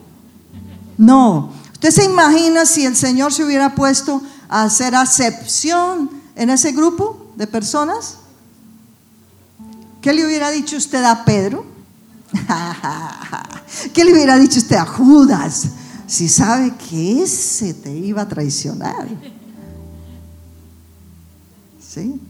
no. 0.98 1.52
¿Usted 1.72 1.90
se 1.90 2.04
imagina 2.04 2.64
si 2.66 2.84
el 2.84 2.96
Señor 2.96 3.32
se 3.32 3.44
hubiera 3.44 3.74
puesto 3.74 4.22
a 4.48 4.62
hacer 4.64 4.94
acepción 4.94 6.10
en 6.34 6.50
ese 6.50 6.72
grupo 6.72 7.32
de 7.36 7.46
personas? 7.46 8.18
¿Qué 10.00 10.12
le 10.12 10.26
hubiera 10.26 10.50
dicho 10.50 10.76
usted 10.76 11.04
a 11.04 11.24
Pedro? 11.24 11.64
¿Qué 13.92 14.04
le 14.04 14.12
hubiera 14.12 14.36
dicho 14.38 14.58
usted 14.58 14.76
a 14.76 14.86
Judas? 14.86 15.68
Si 16.06 16.28
sabe 16.28 16.74
que 16.76 17.22
ese 17.22 17.74
te 17.74 17.90
iba 17.90 18.22
a 18.22 18.28
traicionar. 18.28 19.08
¿Sí? 21.80 22.20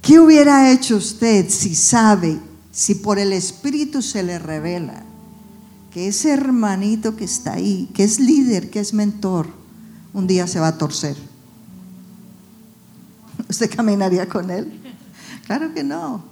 ¿Qué 0.00 0.18
hubiera 0.18 0.70
hecho 0.70 0.96
usted 0.96 1.50
si 1.50 1.74
sabe 1.74 2.47
si 2.78 2.94
por 2.94 3.18
el 3.18 3.32
Espíritu 3.32 4.02
se 4.02 4.22
le 4.22 4.38
revela 4.38 5.02
que 5.90 6.06
ese 6.06 6.30
hermanito 6.30 7.16
que 7.16 7.24
está 7.24 7.54
ahí, 7.54 7.90
que 7.92 8.04
es 8.04 8.20
líder, 8.20 8.70
que 8.70 8.78
es 8.78 8.94
mentor, 8.94 9.48
un 10.14 10.28
día 10.28 10.46
se 10.46 10.60
va 10.60 10.68
a 10.68 10.78
torcer, 10.78 11.16
¿usted 13.50 13.68
caminaría 13.74 14.28
con 14.28 14.48
él? 14.48 14.80
Claro 15.44 15.74
que 15.74 15.82
no. 15.82 16.22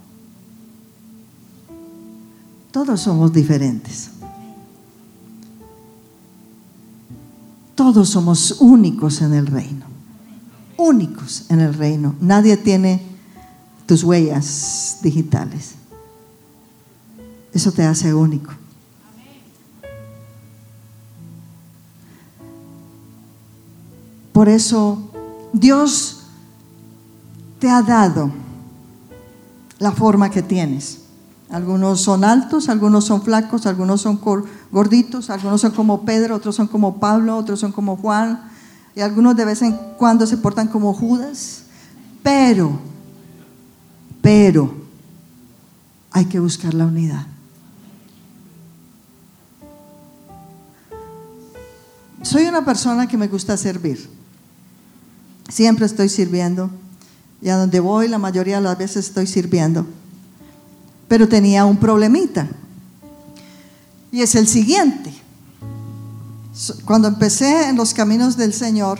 Todos 2.70 3.00
somos 3.00 3.32
diferentes. 3.32 4.10
Todos 7.74 8.08
somos 8.08 8.60
únicos 8.60 9.20
en 9.20 9.34
el 9.34 9.48
reino. 9.48 9.86
Únicos 10.76 11.46
en 11.48 11.58
el 11.58 11.74
reino. 11.74 12.14
Nadie 12.20 12.56
tiene 12.56 13.02
tus 13.84 14.04
huellas 14.04 14.98
digitales. 15.02 15.75
Eso 17.56 17.72
te 17.72 17.84
hace 17.84 18.12
único. 18.12 18.52
Por 24.34 24.50
eso 24.50 24.98
Dios 25.54 26.24
te 27.58 27.70
ha 27.70 27.80
dado 27.80 28.30
la 29.78 29.90
forma 29.90 30.28
que 30.28 30.42
tienes. 30.42 30.98
Algunos 31.48 32.02
son 32.02 32.24
altos, 32.24 32.68
algunos 32.68 33.06
son 33.06 33.22
flacos, 33.22 33.64
algunos 33.64 34.02
son 34.02 34.20
gorditos, 34.70 35.30
algunos 35.30 35.62
son 35.62 35.70
como 35.70 36.04
Pedro, 36.04 36.36
otros 36.36 36.56
son 36.56 36.66
como 36.66 37.00
Pablo, 37.00 37.38
otros 37.38 37.58
son 37.58 37.72
como 37.72 37.96
Juan, 37.96 38.50
y 38.94 39.00
algunos 39.00 39.34
de 39.34 39.46
vez 39.46 39.62
en 39.62 39.72
cuando 39.96 40.26
se 40.26 40.36
portan 40.36 40.68
como 40.68 40.92
Judas. 40.92 41.62
Pero, 42.22 42.78
pero, 44.20 44.74
hay 46.10 46.26
que 46.26 46.38
buscar 46.38 46.74
la 46.74 46.84
unidad. 46.84 47.26
Soy 52.26 52.46
una 52.46 52.64
persona 52.64 53.06
que 53.06 53.16
me 53.16 53.28
gusta 53.28 53.56
servir. 53.56 54.10
Siempre 55.48 55.86
estoy 55.86 56.08
sirviendo. 56.08 56.68
Y 57.40 57.50
a 57.50 57.56
donde 57.56 57.78
voy, 57.78 58.08
la 58.08 58.18
mayoría 58.18 58.56
de 58.56 58.62
las 58.62 58.76
veces 58.76 59.06
estoy 59.06 59.28
sirviendo. 59.28 59.86
Pero 61.06 61.28
tenía 61.28 61.64
un 61.64 61.76
problemita. 61.76 62.48
Y 64.10 64.22
es 64.22 64.34
el 64.34 64.48
siguiente. 64.48 65.14
Cuando 66.84 67.06
empecé 67.06 67.68
en 67.68 67.76
los 67.76 67.94
caminos 67.94 68.36
del 68.36 68.52
Señor, 68.52 68.98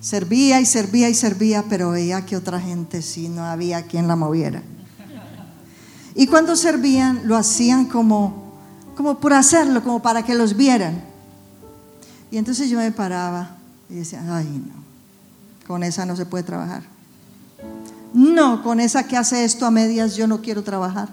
servía 0.00 0.60
y 0.60 0.66
servía 0.66 1.08
y 1.08 1.14
servía, 1.14 1.64
pero 1.68 1.92
veía 1.92 2.26
que 2.26 2.36
otra 2.36 2.60
gente 2.60 3.00
sí 3.00 3.28
no 3.28 3.44
había 3.44 3.82
quien 3.82 4.08
la 4.08 4.16
moviera. 4.16 4.64
Y 6.16 6.26
cuando 6.26 6.56
servían, 6.56 7.28
lo 7.28 7.36
hacían 7.36 7.84
como, 7.84 8.56
como 8.96 9.20
por 9.20 9.34
hacerlo, 9.34 9.84
como 9.84 10.02
para 10.02 10.24
que 10.24 10.34
los 10.34 10.56
vieran. 10.56 11.14
Y 12.30 12.38
entonces 12.38 12.68
yo 12.68 12.78
me 12.78 12.90
paraba 12.92 13.56
y 13.88 13.94
decía, 13.94 14.22
ay 14.28 14.62
no, 14.66 14.74
con 15.66 15.82
esa 15.82 16.04
no 16.04 16.16
se 16.16 16.26
puede 16.26 16.44
trabajar. 16.44 16.82
No, 18.12 18.62
con 18.62 18.80
esa 18.80 19.04
que 19.04 19.16
hace 19.16 19.44
esto 19.44 19.66
a 19.66 19.70
medias 19.70 20.16
yo 20.16 20.26
no 20.26 20.40
quiero 20.40 20.62
trabajar. 20.62 21.08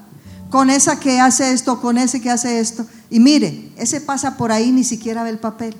Con 0.49 0.69
esa 0.69 0.99
que 0.99 1.19
hace 1.19 1.51
esto, 1.51 1.81
con 1.81 1.97
ese 1.97 2.21
que 2.21 2.29
hace 2.29 2.59
esto. 2.59 2.85
Y 3.09 3.19
mire, 3.19 3.71
ese 3.75 4.01
pasa 4.01 4.37
por 4.37 4.51
ahí, 4.51 4.71
ni 4.71 4.83
siquiera 4.83 5.23
ve 5.23 5.31
el 5.31 5.39
papel. 5.39 5.75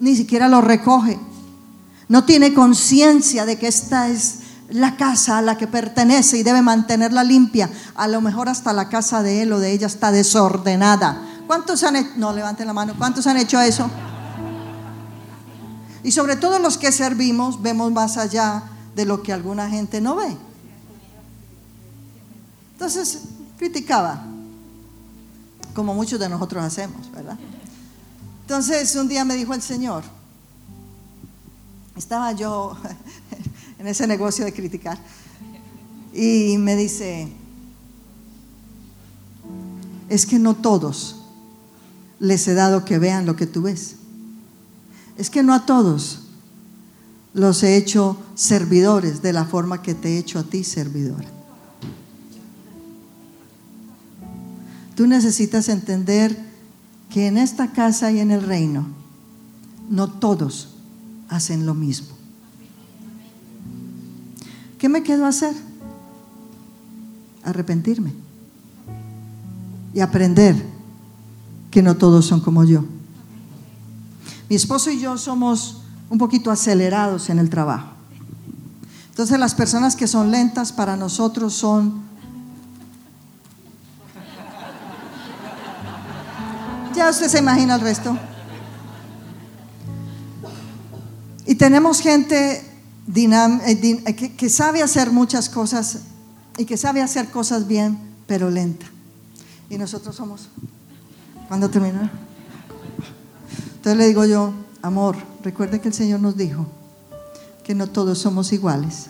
Ni 0.00 0.14
siquiera 0.14 0.48
lo 0.48 0.60
recoge. 0.60 1.18
No 2.08 2.24
tiene 2.24 2.54
conciencia 2.54 3.46
de 3.46 3.58
que 3.58 3.68
esta 3.68 4.08
es 4.08 4.40
la 4.70 4.96
casa 4.96 5.38
a 5.38 5.42
la 5.42 5.56
que 5.56 5.66
pertenece 5.66 6.38
y 6.38 6.42
debe 6.42 6.62
mantenerla 6.62 7.24
limpia. 7.24 7.70
A 7.94 8.08
lo 8.08 8.20
mejor 8.20 8.48
hasta 8.48 8.72
la 8.72 8.88
casa 8.88 9.22
de 9.22 9.42
él 9.42 9.52
o 9.52 9.60
de 9.60 9.72
ella 9.72 9.86
está 9.86 10.12
desordenada 10.12 11.22
¿Cuántos 11.48 11.82
han 11.82 11.96
hecho? 11.96 12.10
No, 12.16 12.30
levanten 12.34 12.66
la 12.66 12.74
mano. 12.74 12.94
¿Cuántos 12.98 13.26
han 13.26 13.38
hecho 13.38 13.58
eso? 13.58 13.90
Y 16.02 16.12
sobre 16.12 16.36
todo 16.36 16.58
los 16.58 16.76
que 16.76 16.92
servimos 16.92 17.62
vemos 17.62 17.90
más 17.90 18.18
allá 18.18 18.64
de 18.94 19.06
lo 19.06 19.22
que 19.22 19.32
alguna 19.32 19.68
gente 19.70 20.02
no 20.02 20.16
ve. 20.16 20.36
Entonces, 22.74 23.22
criticaba, 23.56 24.22
como 25.74 25.94
muchos 25.94 26.20
de 26.20 26.28
nosotros 26.28 26.62
hacemos, 26.62 27.10
¿verdad? 27.12 27.38
Entonces, 28.42 28.94
un 28.96 29.08
día 29.08 29.24
me 29.24 29.34
dijo 29.34 29.54
el 29.54 29.62
Señor, 29.62 30.04
estaba 31.96 32.32
yo 32.32 32.76
en 33.78 33.86
ese 33.86 34.06
negocio 34.06 34.44
de 34.44 34.52
criticar, 34.52 34.98
y 36.12 36.58
me 36.58 36.76
dice, 36.76 37.32
es 40.10 40.26
que 40.26 40.38
no 40.38 40.54
todos 40.54 41.17
les 42.20 42.46
he 42.48 42.54
dado 42.54 42.84
que 42.84 42.98
vean 42.98 43.26
lo 43.26 43.36
que 43.36 43.46
tú 43.46 43.62
ves. 43.62 43.96
Es 45.16 45.30
que 45.30 45.42
no 45.42 45.54
a 45.54 45.66
todos 45.66 46.20
los 47.34 47.62
he 47.62 47.76
hecho 47.76 48.16
servidores 48.34 49.22
de 49.22 49.32
la 49.32 49.44
forma 49.44 49.82
que 49.82 49.94
te 49.94 50.08
he 50.08 50.18
hecho 50.18 50.38
a 50.38 50.44
ti 50.44 50.64
servidora. 50.64 51.28
Tú 54.94 55.06
necesitas 55.06 55.68
entender 55.68 56.36
que 57.10 57.26
en 57.28 57.38
esta 57.38 57.72
casa 57.72 58.10
y 58.10 58.18
en 58.18 58.30
el 58.30 58.42
reino 58.42 58.86
no 59.88 60.10
todos 60.10 60.70
hacen 61.28 61.66
lo 61.66 61.74
mismo. 61.74 62.08
¿Qué 64.78 64.88
me 64.88 65.02
quedo 65.02 65.24
a 65.24 65.28
hacer? 65.28 65.54
Arrepentirme 67.44 68.12
y 69.94 70.00
aprender 70.00 70.77
que 71.70 71.82
no 71.82 71.96
todos 71.96 72.26
son 72.26 72.40
como 72.40 72.64
yo. 72.64 72.84
Mi 74.48 74.56
esposo 74.56 74.90
y 74.90 75.00
yo 75.00 75.18
somos 75.18 75.82
un 76.10 76.18
poquito 76.18 76.50
acelerados 76.50 77.28
en 77.30 77.38
el 77.38 77.50
trabajo. 77.50 77.88
Entonces 79.10 79.38
las 79.38 79.54
personas 79.54 79.96
que 79.96 80.06
son 80.06 80.30
lentas 80.30 80.72
para 80.72 80.96
nosotros 80.96 81.54
son 81.54 82.08
Ya 86.98 87.08
usted 87.10 87.28
se 87.28 87.38
imagina 87.38 87.76
el 87.76 87.80
resto. 87.80 88.18
Y 91.46 91.54
tenemos 91.54 92.00
gente 92.00 92.68
eh, 93.14 94.02
eh, 94.04 94.14
que, 94.36 94.50
sabe 94.50 94.82
hacer 94.82 95.12
muchas 95.12 95.48
cosas 95.48 96.00
y 96.56 96.64
que 96.64 96.76
sabe 96.76 97.00
hacer 97.00 97.30
cosas 97.30 97.68
bien, 97.68 98.00
pero 98.26 98.50
lenta. 98.50 98.86
Y 99.70 99.78
nosotros 99.78 100.16
somos, 100.16 100.48
cuando 101.48 101.68
termina? 101.68 102.10
Entonces 103.76 103.96
le 103.96 104.06
digo 104.06 104.24
yo, 104.24 104.52
amor, 104.82 105.16
recuerde 105.42 105.80
que 105.80 105.88
el 105.88 105.94
Señor 105.94 106.20
nos 106.20 106.36
dijo 106.36 106.66
que 107.64 107.74
no 107.74 107.86
todos 107.86 108.18
somos 108.18 108.52
iguales. 108.52 109.06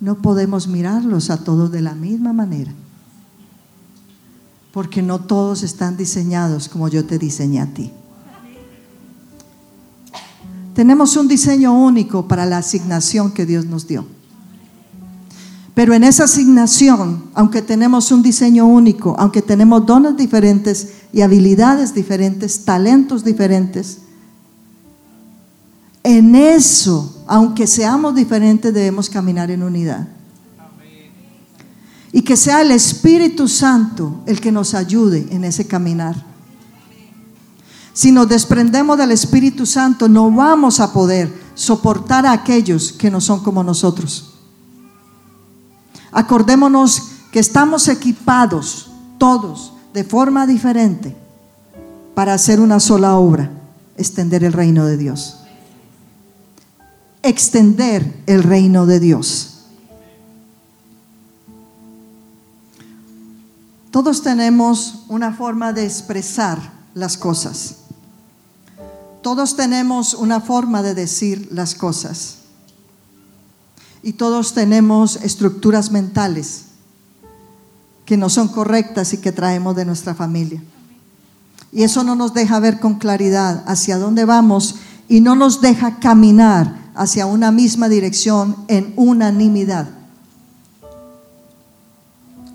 No 0.00 0.16
podemos 0.16 0.66
mirarlos 0.66 1.30
a 1.30 1.44
todos 1.44 1.70
de 1.70 1.80
la 1.80 1.94
misma 1.94 2.32
manera. 2.32 2.72
Porque 4.72 5.02
no 5.02 5.20
todos 5.20 5.62
están 5.62 5.96
diseñados 5.96 6.68
como 6.68 6.88
yo 6.88 7.04
te 7.04 7.18
diseñé 7.18 7.60
a 7.60 7.66
ti. 7.66 7.92
Tenemos 10.74 11.16
un 11.16 11.28
diseño 11.28 11.72
único 11.72 12.26
para 12.26 12.46
la 12.46 12.58
asignación 12.58 13.32
que 13.32 13.46
Dios 13.46 13.66
nos 13.66 13.86
dio. 13.86 14.06
Pero 15.74 15.94
en 15.94 16.04
esa 16.04 16.24
asignación, 16.24 17.24
aunque 17.34 17.62
tenemos 17.62 18.12
un 18.12 18.22
diseño 18.22 18.66
único, 18.66 19.16
aunque 19.18 19.40
tenemos 19.40 19.86
dones 19.86 20.16
diferentes 20.16 20.88
y 21.12 21.22
habilidades 21.22 21.94
diferentes, 21.94 22.64
talentos 22.64 23.24
diferentes, 23.24 23.98
en 26.04 26.34
eso, 26.34 27.22
aunque 27.26 27.66
seamos 27.66 28.14
diferentes, 28.14 28.74
debemos 28.74 29.08
caminar 29.08 29.50
en 29.50 29.62
unidad. 29.62 30.08
Y 32.12 32.20
que 32.20 32.36
sea 32.36 32.60
el 32.60 32.72
Espíritu 32.72 33.48
Santo 33.48 34.20
el 34.26 34.40
que 34.40 34.52
nos 34.52 34.74
ayude 34.74 35.26
en 35.30 35.44
ese 35.44 35.66
caminar. 35.66 36.22
Si 37.94 38.12
nos 38.12 38.28
desprendemos 38.28 38.98
del 38.98 39.12
Espíritu 39.12 39.64
Santo, 39.64 40.08
no 40.08 40.30
vamos 40.30 40.80
a 40.80 40.92
poder 40.92 41.32
soportar 41.54 42.26
a 42.26 42.32
aquellos 42.32 42.92
que 42.92 43.10
no 43.10 43.20
son 43.20 43.42
como 43.42 43.62
nosotros. 43.62 44.31
Acordémonos 46.12 47.10
que 47.32 47.40
estamos 47.40 47.88
equipados 47.88 48.90
todos 49.18 49.72
de 49.94 50.04
forma 50.04 50.46
diferente 50.46 51.16
para 52.14 52.34
hacer 52.34 52.60
una 52.60 52.80
sola 52.80 53.16
obra, 53.16 53.50
extender 53.96 54.44
el 54.44 54.52
reino 54.52 54.84
de 54.84 54.98
Dios. 54.98 55.38
Extender 57.22 58.22
el 58.26 58.42
reino 58.42 58.84
de 58.84 59.00
Dios. 59.00 59.48
Todos 63.90 64.22
tenemos 64.22 65.04
una 65.08 65.32
forma 65.32 65.72
de 65.72 65.84
expresar 65.84 66.58
las 66.94 67.16
cosas. 67.16 67.76
Todos 69.22 69.54
tenemos 69.54 70.14
una 70.14 70.40
forma 70.40 70.82
de 70.82 70.94
decir 70.94 71.48
las 71.52 71.74
cosas. 71.74 72.41
Y 74.02 74.14
todos 74.14 74.54
tenemos 74.54 75.16
estructuras 75.16 75.90
mentales 75.90 76.64
que 78.04 78.16
no 78.16 78.28
son 78.28 78.48
correctas 78.48 79.12
y 79.12 79.18
que 79.18 79.32
traemos 79.32 79.76
de 79.76 79.84
nuestra 79.84 80.14
familia. 80.14 80.62
Y 81.72 81.84
eso 81.84 82.04
no 82.04 82.14
nos 82.14 82.34
deja 82.34 82.58
ver 82.58 82.80
con 82.80 82.96
claridad 82.96 83.62
hacia 83.66 83.98
dónde 83.98 84.24
vamos 84.24 84.76
y 85.08 85.20
no 85.20 85.36
nos 85.36 85.60
deja 85.60 85.98
caminar 86.00 86.90
hacia 86.94 87.26
una 87.26 87.52
misma 87.52 87.88
dirección 87.88 88.56
en 88.68 88.92
unanimidad. 88.96 89.88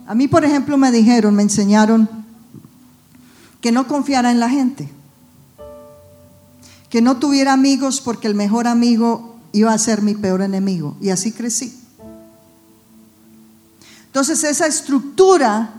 A 0.06 0.16
mí, 0.16 0.28
por 0.28 0.46
ejemplo, 0.46 0.78
me 0.78 0.92
dijeron, 0.92 1.36
me 1.36 1.44
enseñaron 1.44 2.10
que 3.62 3.72
no 3.72 3.88
confiara 3.88 4.32
en 4.32 4.40
la 4.40 4.50
gente 4.50 4.90
que 6.90 7.02
no 7.02 7.18
tuviera 7.18 7.54
amigos 7.54 8.02
porque 8.02 8.28
el 8.28 8.36
mejor 8.36 8.68
amigo 8.68 9.37
iba 9.58 9.74
a 9.74 9.78
ser 9.78 10.02
mi 10.02 10.15
peor 10.15 10.41
enemigo. 10.41 10.96
Y 11.02 11.10
así 11.10 11.32
crecí. 11.32 11.78
Entonces 14.08 14.43
esa 14.43 14.65
estructura, 14.65 15.74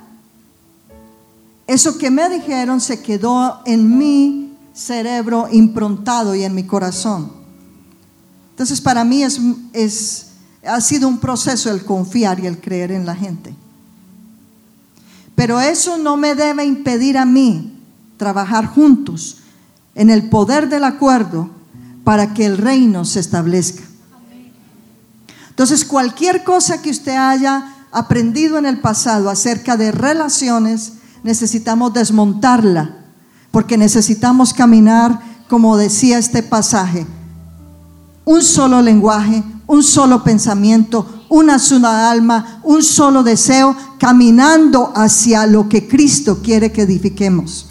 eso 1.66 1.98
que 1.98 2.10
me 2.10 2.28
dijeron 2.28 2.80
se 2.80 3.02
quedó 3.02 3.62
en 3.64 3.98
mi 3.98 4.52
cerebro 4.74 5.48
improntado 5.50 6.34
y 6.34 6.44
en 6.44 6.54
mi 6.54 6.64
corazón. 6.64 7.32
Entonces 8.50 8.80
para 8.80 9.04
mí 9.04 9.22
es, 9.22 9.40
es, 9.72 10.26
ha 10.64 10.80
sido 10.80 11.08
un 11.08 11.18
proceso 11.18 11.70
el 11.70 11.84
confiar 11.84 12.38
y 12.40 12.46
el 12.46 12.60
creer 12.60 12.92
en 12.92 13.06
la 13.06 13.14
gente. 13.14 13.54
Pero 15.34 15.60
eso 15.60 15.98
no 15.98 16.16
me 16.16 16.34
debe 16.34 16.64
impedir 16.64 17.16
a 17.16 17.24
mí 17.24 17.78
trabajar 18.16 18.66
juntos 18.66 19.38
en 19.94 20.10
el 20.10 20.28
poder 20.28 20.68
del 20.68 20.84
acuerdo 20.84 21.57
para 22.08 22.32
que 22.32 22.46
el 22.46 22.56
reino 22.56 23.04
se 23.04 23.20
establezca. 23.20 23.82
Entonces, 25.50 25.84
cualquier 25.84 26.42
cosa 26.42 26.80
que 26.80 26.88
usted 26.88 27.14
haya 27.14 27.84
aprendido 27.92 28.56
en 28.56 28.64
el 28.64 28.80
pasado 28.80 29.28
acerca 29.28 29.76
de 29.76 29.92
relaciones, 29.92 30.94
necesitamos 31.22 31.92
desmontarla, 31.92 32.96
porque 33.50 33.76
necesitamos 33.76 34.54
caminar, 34.54 35.20
como 35.50 35.76
decía 35.76 36.16
este 36.16 36.42
pasaje, 36.42 37.06
un 38.24 38.42
solo 38.42 38.80
lenguaje, 38.80 39.44
un 39.66 39.82
solo 39.82 40.24
pensamiento, 40.24 41.26
una 41.28 41.58
sola 41.58 42.10
alma, 42.10 42.62
un 42.64 42.82
solo 42.82 43.22
deseo, 43.22 43.76
caminando 43.98 44.94
hacia 44.96 45.44
lo 45.44 45.68
que 45.68 45.86
Cristo 45.86 46.40
quiere 46.42 46.72
que 46.72 46.84
edifiquemos 46.84 47.67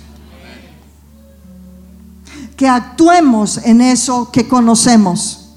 que 2.58 2.68
actuemos 2.68 3.60
en 3.60 3.82
eso 3.82 4.32
que 4.32 4.48
conocemos. 4.48 5.52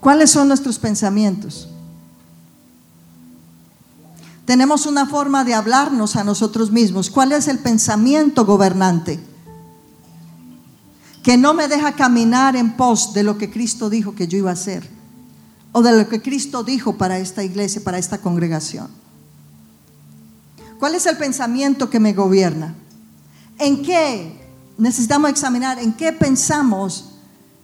¿Cuáles 0.00 0.32
son 0.32 0.48
nuestros 0.48 0.78
pensamientos? 0.78 1.68
Tenemos 4.44 4.86
una 4.86 5.06
forma 5.06 5.44
de 5.44 5.54
hablarnos 5.54 6.16
a 6.16 6.24
nosotros 6.24 6.70
mismos. 6.72 7.08
¿Cuál 7.08 7.32
es 7.32 7.46
el 7.46 7.60
pensamiento 7.60 8.44
gobernante? 8.44 9.20
Que 11.22 11.38
no 11.38 11.54
me 11.54 11.68
deja 11.68 11.92
caminar 11.92 12.56
en 12.56 12.76
pos 12.76 13.14
de 13.14 13.22
lo 13.22 13.38
que 13.38 13.50
Cristo 13.50 13.88
dijo 13.88 14.16
que 14.16 14.26
yo 14.26 14.36
iba 14.36 14.50
a 14.50 14.54
hacer. 14.54 14.86
O 15.72 15.80
de 15.80 15.96
lo 15.96 16.08
que 16.08 16.20
Cristo 16.20 16.64
dijo 16.64 16.98
para 16.98 17.18
esta 17.18 17.44
iglesia, 17.44 17.82
para 17.82 17.98
esta 17.98 18.18
congregación. 18.18 18.88
¿Cuál 20.78 20.96
es 20.96 21.06
el 21.06 21.16
pensamiento 21.16 21.88
que 21.88 22.00
me 22.00 22.12
gobierna? 22.12 22.74
¿En 23.58 23.82
qué 23.82 24.40
necesitamos 24.78 25.30
examinar? 25.30 25.78
¿En 25.78 25.92
qué 25.92 26.12
pensamos 26.12 27.10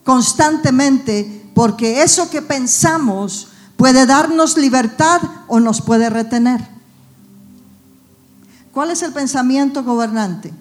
constantemente? 0.04 1.50
Porque 1.54 2.02
eso 2.02 2.30
que 2.30 2.42
pensamos 2.42 3.48
puede 3.76 4.06
darnos 4.06 4.56
libertad 4.56 5.20
o 5.48 5.60
nos 5.60 5.80
puede 5.80 6.10
retener. 6.10 6.66
¿Cuál 8.72 8.90
es 8.90 9.02
el 9.02 9.12
pensamiento 9.12 9.82
gobernante? 9.82 10.52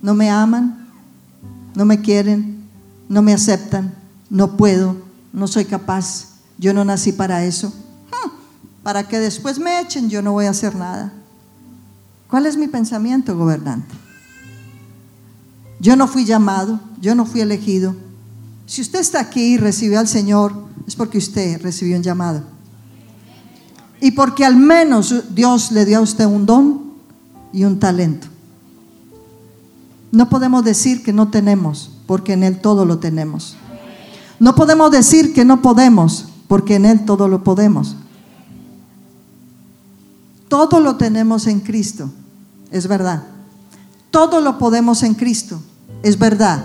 No 0.00 0.14
me 0.14 0.30
aman, 0.30 0.88
no 1.74 1.84
me 1.84 2.00
quieren, 2.00 2.68
no 3.08 3.22
me 3.22 3.34
aceptan, 3.34 3.94
no 4.30 4.56
puedo, 4.56 4.96
no 5.32 5.46
soy 5.46 5.64
capaz, 5.64 6.28
yo 6.58 6.72
no 6.72 6.84
nací 6.84 7.12
para 7.12 7.44
eso. 7.44 7.68
Hmm, 7.68 8.30
para 8.82 9.06
que 9.06 9.18
después 9.18 9.58
me 9.58 9.80
echen, 9.80 10.08
yo 10.08 10.22
no 10.22 10.32
voy 10.32 10.46
a 10.46 10.50
hacer 10.50 10.74
nada. 10.74 11.12
¿Cuál 12.28 12.46
es 12.46 12.56
mi 12.56 12.66
pensamiento 12.66 13.36
gobernante? 13.36 14.01
Yo 15.82 15.96
no 15.96 16.06
fui 16.06 16.24
llamado, 16.24 16.78
yo 17.00 17.16
no 17.16 17.26
fui 17.26 17.40
elegido. 17.40 17.96
Si 18.66 18.80
usted 18.80 19.00
está 19.00 19.18
aquí 19.18 19.54
y 19.54 19.56
recibió 19.56 19.98
al 19.98 20.06
Señor, 20.06 20.54
es 20.86 20.94
porque 20.94 21.18
usted 21.18 21.60
recibió 21.60 21.96
un 21.96 22.04
llamado. 22.04 22.44
Y 24.00 24.12
porque 24.12 24.44
al 24.44 24.54
menos 24.54 25.34
Dios 25.34 25.72
le 25.72 25.84
dio 25.84 25.98
a 25.98 26.02
usted 26.02 26.24
un 26.24 26.46
don 26.46 26.92
y 27.52 27.64
un 27.64 27.80
talento. 27.80 28.28
No 30.12 30.28
podemos 30.28 30.62
decir 30.64 31.02
que 31.02 31.12
no 31.12 31.32
tenemos, 31.32 31.90
porque 32.06 32.34
en 32.34 32.44
Él 32.44 32.60
todo 32.60 32.84
lo 32.84 33.00
tenemos. 33.00 33.56
No 34.38 34.54
podemos 34.54 34.92
decir 34.92 35.34
que 35.34 35.44
no 35.44 35.62
podemos, 35.62 36.28
porque 36.46 36.76
en 36.76 36.84
Él 36.84 37.04
todo 37.04 37.26
lo 37.26 37.42
podemos. 37.42 37.96
Todo 40.46 40.78
lo 40.78 40.94
tenemos 40.94 41.48
en 41.48 41.58
Cristo, 41.58 42.08
es 42.70 42.86
verdad. 42.86 43.24
Todo 44.12 44.40
lo 44.40 44.58
podemos 44.58 45.02
en 45.02 45.14
Cristo 45.14 45.60
es 46.02 46.18
verdad, 46.18 46.64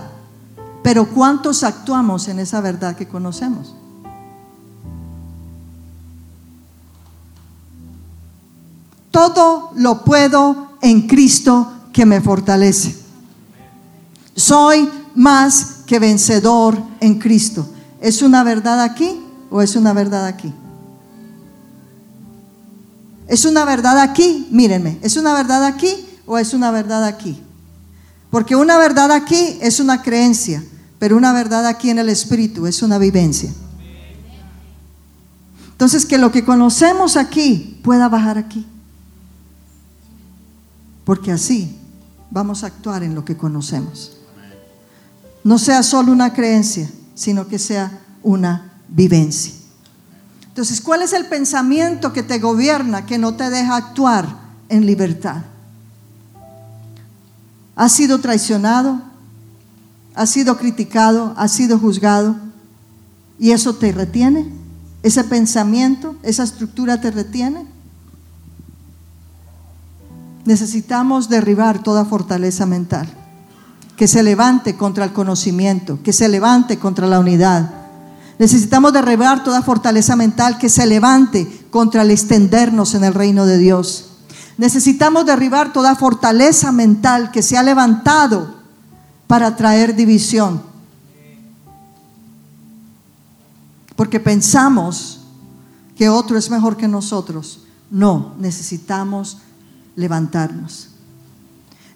pero 0.82 1.08
¿cuántos 1.08 1.62
actuamos 1.62 2.28
en 2.28 2.38
esa 2.38 2.60
verdad 2.60 2.96
que 2.96 3.08
conocemos? 3.08 3.74
Todo 9.10 9.72
lo 9.74 10.04
puedo 10.04 10.68
en 10.80 11.06
Cristo 11.06 11.72
que 11.92 12.06
me 12.06 12.20
fortalece. 12.20 12.96
Soy 14.36 14.88
más 15.14 15.78
que 15.86 15.98
vencedor 15.98 16.80
en 17.00 17.18
Cristo. 17.18 17.66
¿Es 18.00 18.22
una 18.22 18.44
verdad 18.44 18.80
aquí 18.80 19.20
o 19.50 19.60
es 19.62 19.74
una 19.74 19.92
verdad 19.92 20.26
aquí? 20.26 20.52
¿Es 23.26 23.44
una 23.44 23.64
verdad 23.64 23.98
aquí? 23.98 24.48
Mírenme, 24.50 24.98
¿es 25.02 25.16
una 25.16 25.34
verdad 25.34 25.64
aquí 25.64 26.08
o 26.26 26.38
es 26.38 26.54
una 26.54 26.70
verdad 26.70 27.04
aquí? 27.04 27.42
Porque 28.30 28.56
una 28.56 28.76
verdad 28.76 29.10
aquí 29.10 29.58
es 29.60 29.80
una 29.80 30.02
creencia, 30.02 30.62
pero 30.98 31.16
una 31.16 31.32
verdad 31.32 31.66
aquí 31.66 31.90
en 31.90 31.98
el 31.98 32.08
Espíritu 32.08 32.66
es 32.66 32.82
una 32.82 32.98
vivencia. 32.98 33.52
Entonces, 35.72 36.04
que 36.04 36.18
lo 36.18 36.32
que 36.32 36.44
conocemos 36.44 37.16
aquí 37.16 37.80
pueda 37.84 38.08
bajar 38.08 38.36
aquí. 38.36 38.66
Porque 41.04 41.32
así 41.32 41.78
vamos 42.30 42.64
a 42.64 42.66
actuar 42.66 43.02
en 43.02 43.14
lo 43.14 43.24
que 43.24 43.36
conocemos. 43.36 44.12
No 45.44 45.56
sea 45.58 45.82
solo 45.82 46.12
una 46.12 46.34
creencia, 46.34 46.90
sino 47.14 47.46
que 47.48 47.58
sea 47.58 48.00
una 48.22 48.72
vivencia. 48.88 49.54
Entonces, 50.48 50.80
¿cuál 50.80 51.02
es 51.02 51.12
el 51.12 51.26
pensamiento 51.26 52.12
que 52.12 52.24
te 52.24 52.40
gobierna, 52.40 53.06
que 53.06 53.16
no 53.16 53.34
te 53.34 53.48
deja 53.48 53.76
actuar 53.76 54.26
en 54.68 54.84
libertad? 54.84 55.44
¿Has 57.78 57.92
sido 57.92 58.18
traicionado? 58.18 59.00
¿Has 60.14 60.28
sido 60.28 60.58
criticado? 60.58 61.32
¿Has 61.38 61.52
sido 61.52 61.78
juzgado? 61.78 62.36
¿Y 63.38 63.52
eso 63.52 63.74
te 63.76 63.90
retiene? 63.92 64.52
¿Ese 65.02 65.24
pensamiento, 65.24 66.16
esa 66.22 66.42
estructura 66.42 67.00
te 67.00 67.10
retiene? 67.10 67.64
Necesitamos 70.44 71.30
derribar 71.30 71.82
toda 71.82 72.04
fortaleza 72.04 72.66
mental 72.66 73.08
que 73.96 74.06
se 74.06 74.22
levante 74.22 74.76
contra 74.76 75.06
el 75.06 75.14
conocimiento, 75.14 76.00
que 76.02 76.12
se 76.12 76.28
levante 76.28 76.78
contra 76.78 77.06
la 77.06 77.18
unidad, 77.18 77.78
Necesitamos 78.38 78.92
derribar 78.92 79.42
toda 79.42 79.62
fortaleza 79.62 80.14
mental 80.14 80.58
que 80.58 80.68
se 80.68 80.86
levante 80.86 81.66
contra 81.70 82.02
el 82.02 82.12
extendernos 82.12 82.94
en 82.94 83.02
el 83.02 83.12
reino 83.12 83.46
de 83.46 83.58
Dios. 83.58 84.07
Necesitamos 84.58 85.24
derribar 85.24 85.72
toda 85.72 85.94
fortaleza 85.94 86.72
mental 86.72 87.30
que 87.30 87.42
se 87.42 87.56
ha 87.56 87.62
levantado 87.62 88.56
para 89.28 89.54
traer 89.54 89.94
división. 89.94 90.60
Porque 93.94 94.18
pensamos 94.18 95.20
que 95.96 96.08
otro 96.08 96.36
es 96.36 96.50
mejor 96.50 96.76
que 96.76 96.88
nosotros. 96.88 97.60
No, 97.88 98.34
necesitamos 98.38 99.38
levantarnos. 99.94 100.88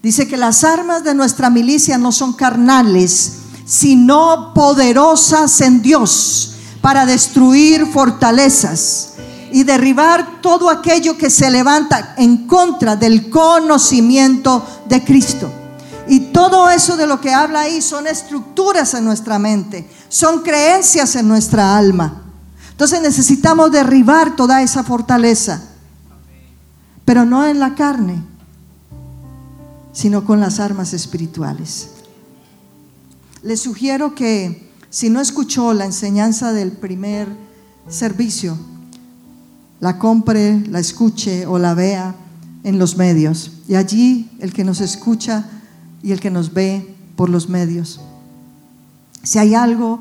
Dice 0.00 0.28
que 0.28 0.36
las 0.36 0.62
armas 0.62 1.02
de 1.02 1.14
nuestra 1.14 1.50
milicia 1.50 1.98
no 1.98 2.12
son 2.12 2.32
carnales, 2.32 3.38
sino 3.64 4.54
poderosas 4.54 5.60
en 5.62 5.82
Dios 5.82 6.54
para 6.80 7.06
destruir 7.06 7.86
fortalezas 7.86 9.11
y 9.52 9.64
derribar 9.64 10.40
todo 10.40 10.70
aquello 10.70 11.16
que 11.16 11.30
se 11.30 11.50
levanta 11.50 12.14
en 12.16 12.46
contra 12.46 12.96
del 12.96 13.28
conocimiento 13.30 14.66
de 14.88 15.04
Cristo. 15.04 15.50
Y 16.08 16.20
todo 16.32 16.68
eso 16.70 16.96
de 16.96 17.06
lo 17.06 17.20
que 17.20 17.32
habla 17.32 17.60
ahí 17.60 17.80
son 17.80 18.06
estructuras 18.06 18.94
en 18.94 19.04
nuestra 19.04 19.38
mente, 19.38 19.88
son 20.08 20.40
creencias 20.40 21.14
en 21.16 21.28
nuestra 21.28 21.76
alma. 21.76 22.22
Entonces 22.70 23.00
necesitamos 23.02 23.70
derribar 23.70 24.34
toda 24.34 24.62
esa 24.62 24.82
fortaleza, 24.82 25.62
pero 27.04 27.24
no 27.24 27.46
en 27.46 27.60
la 27.60 27.74
carne, 27.74 28.22
sino 29.92 30.24
con 30.24 30.40
las 30.40 30.58
armas 30.58 30.92
espirituales. 30.92 31.90
Le 33.42 33.56
sugiero 33.56 34.14
que 34.14 34.70
si 34.90 35.10
no 35.10 35.20
escuchó 35.20 35.72
la 35.74 35.84
enseñanza 35.84 36.52
del 36.52 36.72
primer 36.72 37.28
servicio, 37.88 38.56
la 39.82 39.98
compre, 39.98 40.64
la 40.68 40.78
escuche 40.78 41.44
o 41.44 41.58
la 41.58 41.74
vea 41.74 42.14
en 42.62 42.78
los 42.78 42.96
medios. 42.96 43.50
Y 43.66 43.74
allí 43.74 44.30
el 44.38 44.52
que 44.52 44.62
nos 44.62 44.80
escucha 44.80 45.44
y 46.04 46.12
el 46.12 46.20
que 46.20 46.30
nos 46.30 46.54
ve 46.54 46.94
por 47.16 47.28
los 47.28 47.48
medios. 47.48 48.00
Si 49.24 49.40
hay 49.40 49.56
algo 49.56 49.98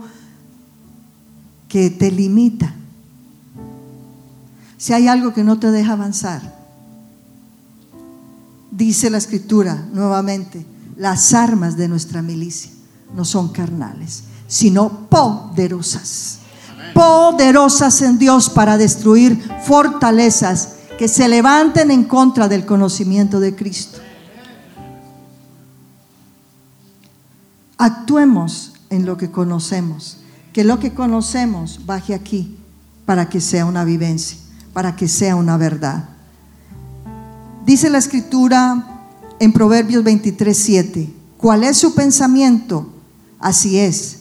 que 1.67 1.89
te 1.89 2.12
limita, 2.12 2.76
si 4.78 4.94
hay 4.94 5.08
algo 5.08 5.34
que 5.34 5.44
no 5.44 5.58
te 5.58 5.72
deja 5.72 5.94
avanzar, 5.94 6.60
dice 8.70 9.10
la 9.10 9.17
escritura 9.17 9.88
nuevamente, 9.94 10.63
las 10.96 11.34
armas 11.34 11.76
de 11.76 11.88
nuestra 11.88 12.22
milicia 12.22 12.72
no 13.15 13.26
son 13.26 13.50
carnales, 13.50 14.26
sino 14.48 15.10
poderosas. 15.10 16.40
Poderosas 16.93 18.01
en 18.01 18.17
Dios 18.17 18.49
para 18.49 18.77
destruir 18.77 19.41
fortalezas 19.65 20.75
que 20.97 21.08
se 21.08 21.27
levanten 21.27 21.91
en 21.91 22.04
contra 22.04 22.47
del 22.47 22.65
conocimiento 22.65 23.39
de 23.39 23.56
Cristo. 23.56 23.99
Actuemos 27.77 28.73
en 28.89 29.06
lo 29.06 29.17
que 29.17 29.32
conocemos, 29.32 30.17
que 30.54 30.63
lo 30.63 30.80
que 30.80 30.93
conocemos 30.93 31.86
baje 31.86 32.13
aquí 32.13 32.58
para 33.06 33.30
que 33.30 33.41
sea 33.41 33.65
una 33.65 33.84
vivencia, 33.84 34.38
para 34.73 34.95
que 34.95 35.08
sea 35.08 35.36
una 35.36 35.58
verdad. 35.58 36.10
Dice 37.65 37.89
la 37.89 37.97
escritura 37.97 39.08
en 39.39 39.54
Proverbios 39.54 40.04
23, 40.04 40.58
7, 40.58 41.13
¿cuál 41.38 41.63
es 41.63 41.77
su 41.77 41.95
pensamiento? 41.95 42.88
así 43.41 43.80
es. 43.80 44.20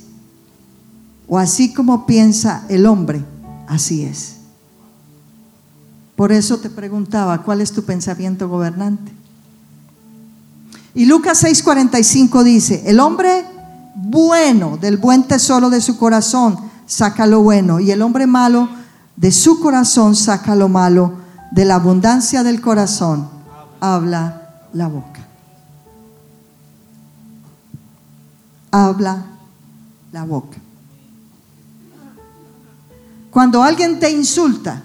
O 1.31 1.39
así 1.39 1.73
como 1.73 2.05
piensa 2.05 2.65
el 2.69 2.85
hombre, 2.85 3.25
así 3.67 4.03
es. 4.03 4.35
Por 6.17 6.33
eso 6.33 6.59
te 6.59 6.69
preguntaba, 6.69 7.43
¿cuál 7.43 7.63
es 7.63 7.73
tu 7.73 7.85
pensamiento 7.85 8.49
gobernante? 8.49 9.11
Y 10.93 11.07
Lucas 11.07 11.43
6:45 11.43 12.43
dice, 12.43 12.83
el 12.85 13.01
hombre 13.01 13.47
bueno 13.95 14.77
del 14.77 14.99
buen 14.99 15.23
tesoro 15.23 15.71
de 15.71 15.81
su 15.81 15.97
corazón 15.97 16.59
saca 16.85 17.27
lo 17.27 17.41
bueno 17.43 17.81
y 17.81 17.91
el 17.93 18.03
hombre 18.03 18.27
malo 18.27 18.69
de 19.17 19.31
su 19.31 19.61
corazón 19.61 20.17
saca 20.17 20.55
lo 20.57 20.69
malo, 20.69 21.15
de 21.53 21.65
la 21.65 21.77
abundancia 21.77 22.43
del 22.43 22.61
corazón 22.61 23.29
habla 23.81 24.67
la 24.73 24.89
boca. 24.89 25.21
habla 28.71 29.25
la 30.13 30.25
boca. 30.25 30.59
Cuando 33.41 33.63
alguien 33.63 33.99
te 33.99 34.11
insulta, 34.11 34.83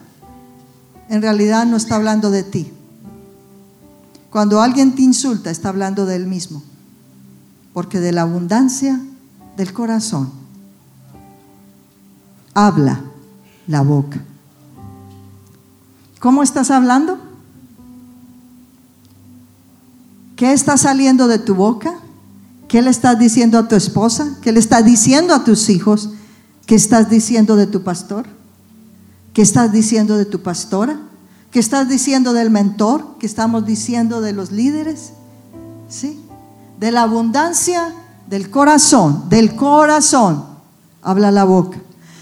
en 1.10 1.22
realidad 1.22 1.65
no 1.65 1.76
está 1.76 1.98
hablando 1.98 2.32
de 2.32 2.41
ti. 2.41 2.72
Cuando 4.30 4.62
alguien 4.62 4.96
te 4.96 5.02
insulta, 5.02 5.52
está 5.52 5.68
hablando 5.68 6.06
de 6.06 6.15
él 6.15 6.26
mismo. 6.26 6.63
Porque 7.74 8.00
de 8.00 8.13
la 8.13 8.22
abundancia 8.22 9.02
del 9.58 9.74
corazón 9.74 10.32
habla 12.54 13.02
la 13.68 13.82
boca. 13.82 14.24
¿Cómo 16.22 16.41
estás 16.41 16.72
hablando? 16.72 17.20
¿Qué 20.38 20.54
está 20.54 20.78
saliendo 20.78 21.28
de 21.28 21.39
tu 21.39 21.56
boca? 21.56 21.94
¿Qué 22.70 22.82
le 22.82 22.89
estás 22.89 23.20
diciendo 23.20 23.60
a 23.60 23.68
tu 23.68 23.76
esposa? 23.76 24.38
¿Qué 24.41 24.54
le 24.54 24.62
estás 24.62 24.86
diciendo 24.86 25.34
a 25.34 25.44
tus 25.44 25.68
hijos? 25.68 26.12
¿Qué 26.65 26.76
estás 26.76 27.10
diciendo 27.10 27.58
de 27.58 27.68
tu 27.68 27.84
pastor? 27.84 28.34
¿Qué 29.36 29.41
estás 29.41 29.71
diciendo 29.74 30.17
de 30.17 30.26
tu 30.26 30.41
pastora? 30.41 30.98
¿Qué 31.52 31.60
estás 31.60 31.89
diciendo 31.89 32.34
del 32.34 32.50
mentor? 32.50 33.17
¿Qué 33.19 33.28
estamos 33.28 33.65
diciendo 33.65 34.21
de 34.21 34.34
los 34.34 34.52
líderes? 34.52 35.12
¿Sí? 35.89 36.19
De 36.80 36.91
la 36.91 37.04
abundancia 37.04 37.93
del 38.28 38.50
corazón, 38.50 39.30
del 39.30 39.56
corazón, 39.56 40.45
habla 41.04 41.32
la 41.32 41.43
boca. 41.43 41.78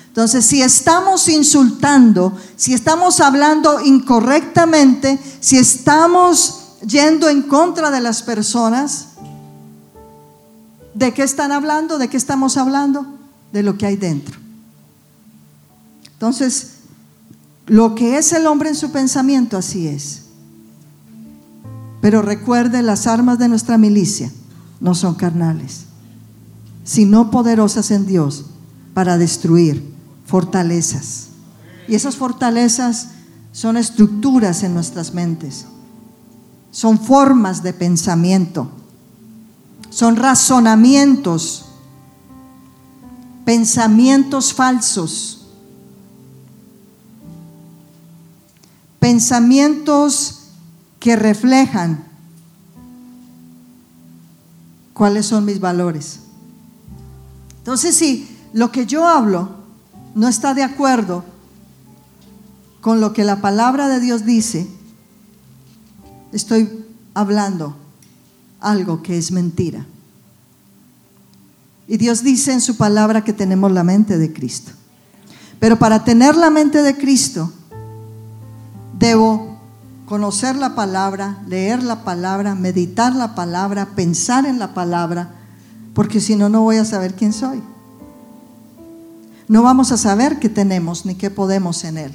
Entonces, 0.08 0.43
si 0.43 0.62
estamos 0.62 1.30
insultando, 1.30 2.34
si 2.56 2.73
estamos 2.73 3.21
hablando 3.21 3.80
incorrectamente, 3.80 5.19
si 5.39 5.58
estamos 5.58 6.80
yendo 6.86 7.30
en 7.30 7.43
contra 7.43 7.91
de 7.91 8.02
las 8.02 8.23
personas, 8.23 9.10
¿De 10.93 11.12
qué 11.13 11.23
están 11.23 11.52
hablando? 11.52 11.97
¿De 11.97 12.08
qué 12.08 12.17
estamos 12.17 12.58
hablando? 12.58 13.06
De 13.52 13.63
lo 13.63 13.78
que 13.78 13.86
hay 13.86 13.95
dentro. 13.95 14.39
Entonces, 16.13 16.72
lo 17.65 17.95
que 17.95 18.17
es 18.17 18.34
el 18.34 18.47
hombre 18.47 18.69
en 18.69 18.76
su 18.76 18.91
pensamiento, 18.91 19.58
así 19.58 19.88
es. 19.88 20.23
Pero 22.02 22.21
recuerde, 22.21 22.82
las 22.82 23.08
armas 23.08 23.39
de 23.39 23.47
nuestra 23.47 23.78
milicia 23.78 24.32
no 24.80 24.95
son 24.95 25.15
carnales, 25.15 25.86
sino 26.84 27.32
poderosas 27.32 27.91
en 27.91 28.06
Dios 28.06 28.45
para 28.93 29.17
destruir 29.17 29.93
fortalezas. 30.26 31.28
Y 31.88 31.95
esas 31.95 32.17
fortalezas 32.17 33.10
son 33.52 33.78
estructuras 33.78 34.63
en 34.63 34.73
nuestras 34.73 35.13
mentes, 35.13 35.65
son 36.71 36.99
formas 36.99 37.63
de 37.63 37.73
pensamiento 37.73 38.69
son 39.93 40.15
razonamientos, 40.15 41.65
pensamientos 43.45 44.54
falsos, 44.54 45.42
pensamientos 49.04 50.44
que 51.02 51.18
reflejan 51.18 52.06
cuáles 54.94 55.26
son 55.26 55.44
mis 55.44 55.60
valores. 55.60 56.22
Entonces, 57.58 57.98
si 57.98 58.34
lo 58.54 58.72
que 58.72 58.86
yo 58.86 59.06
hablo 59.06 59.58
no 60.16 60.30
está 60.30 60.54
de 60.54 60.63
acuerdo 60.63 61.26
con 62.80 63.02
lo 63.02 63.12
que 63.12 63.26
la 63.26 63.42
palabra 63.42 63.89
de 63.89 64.00
Dios 64.00 64.24
dice, 64.24 64.70
estoy 66.32 66.86
hablando 67.13 67.76
algo 68.62 69.04
que 69.04 69.18
es 69.18 69.34
mentira. 69.34 69.86
Y 71.89 71.98
Dios 71.98 72.24
dice 72.24 72.54
en 72.54 72.62
su 72.62 72.78
palabra 72.78 73.26
que 73.26 73.34
tenemos 73.34 73.70
la 73.74 73.84
mente 73.84 74.18
de 74.18 74.32
Cristo. 74.32 74.72
Pero 75.60 75.78
para 75.78 76.06
tener 76.06 76.38
la 76.38 76.50
mente 76.50 76.82
de 76.82 76.96
Cristo, 76.96 77.52
debo 79.04 79.58
conocer 80.06 80.56
la 80.56 80.76
palabra, 80.76 81.44
leer 81.46 81.84
la 81.84 82.06
palabra, 82.06 82.56
meditar 82.56 83.13
la 83.13 83.36
palabra, 83.36 83.89
pensar 83.98 84.46
en 84.46 84.60
la 84.60 84.74
palabra, 84.74 85.36
porque 85.94 86.22
si 86.22 86.38
no, 86.38 86.48
no 86.48 86.62
voy 86.62 86.78
a 86.78 86.86
saber 86.86 87.13
quién 87.13 87.34
soy. 87.34 87.62
No 89.50 89.62
vamos 89.62 89.92
a 89.92 89.98
saber 89.98 90.39
qué 90.39 90.48
tenemos 90.48 91.06
ni 91.06 91.16
qué 91.16 91.30
podemos 91.30 91.84
en 91.84 91.98
Él. 91.98 92.13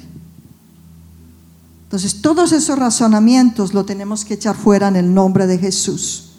Entonces, 1.83 2.23
todos 2.23 2.53
esos 2.53 2.79
razonamientos 2.79 3.75
lo 3.75 3.85
tenemos 3.85 4.25
que 4.25 4.33
echar 4.33 4.55
fuera 4.55 4.87
en 4.87 4.95
el 4.95 5.13
nombre 5.13 5.45
de 5.45 5.59
Jesús. 5.59 6.31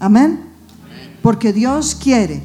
Amén. 0.00 0.40
Porque 1.22 1.52
Dios 1.52 1.94
quiere 1.94 2.42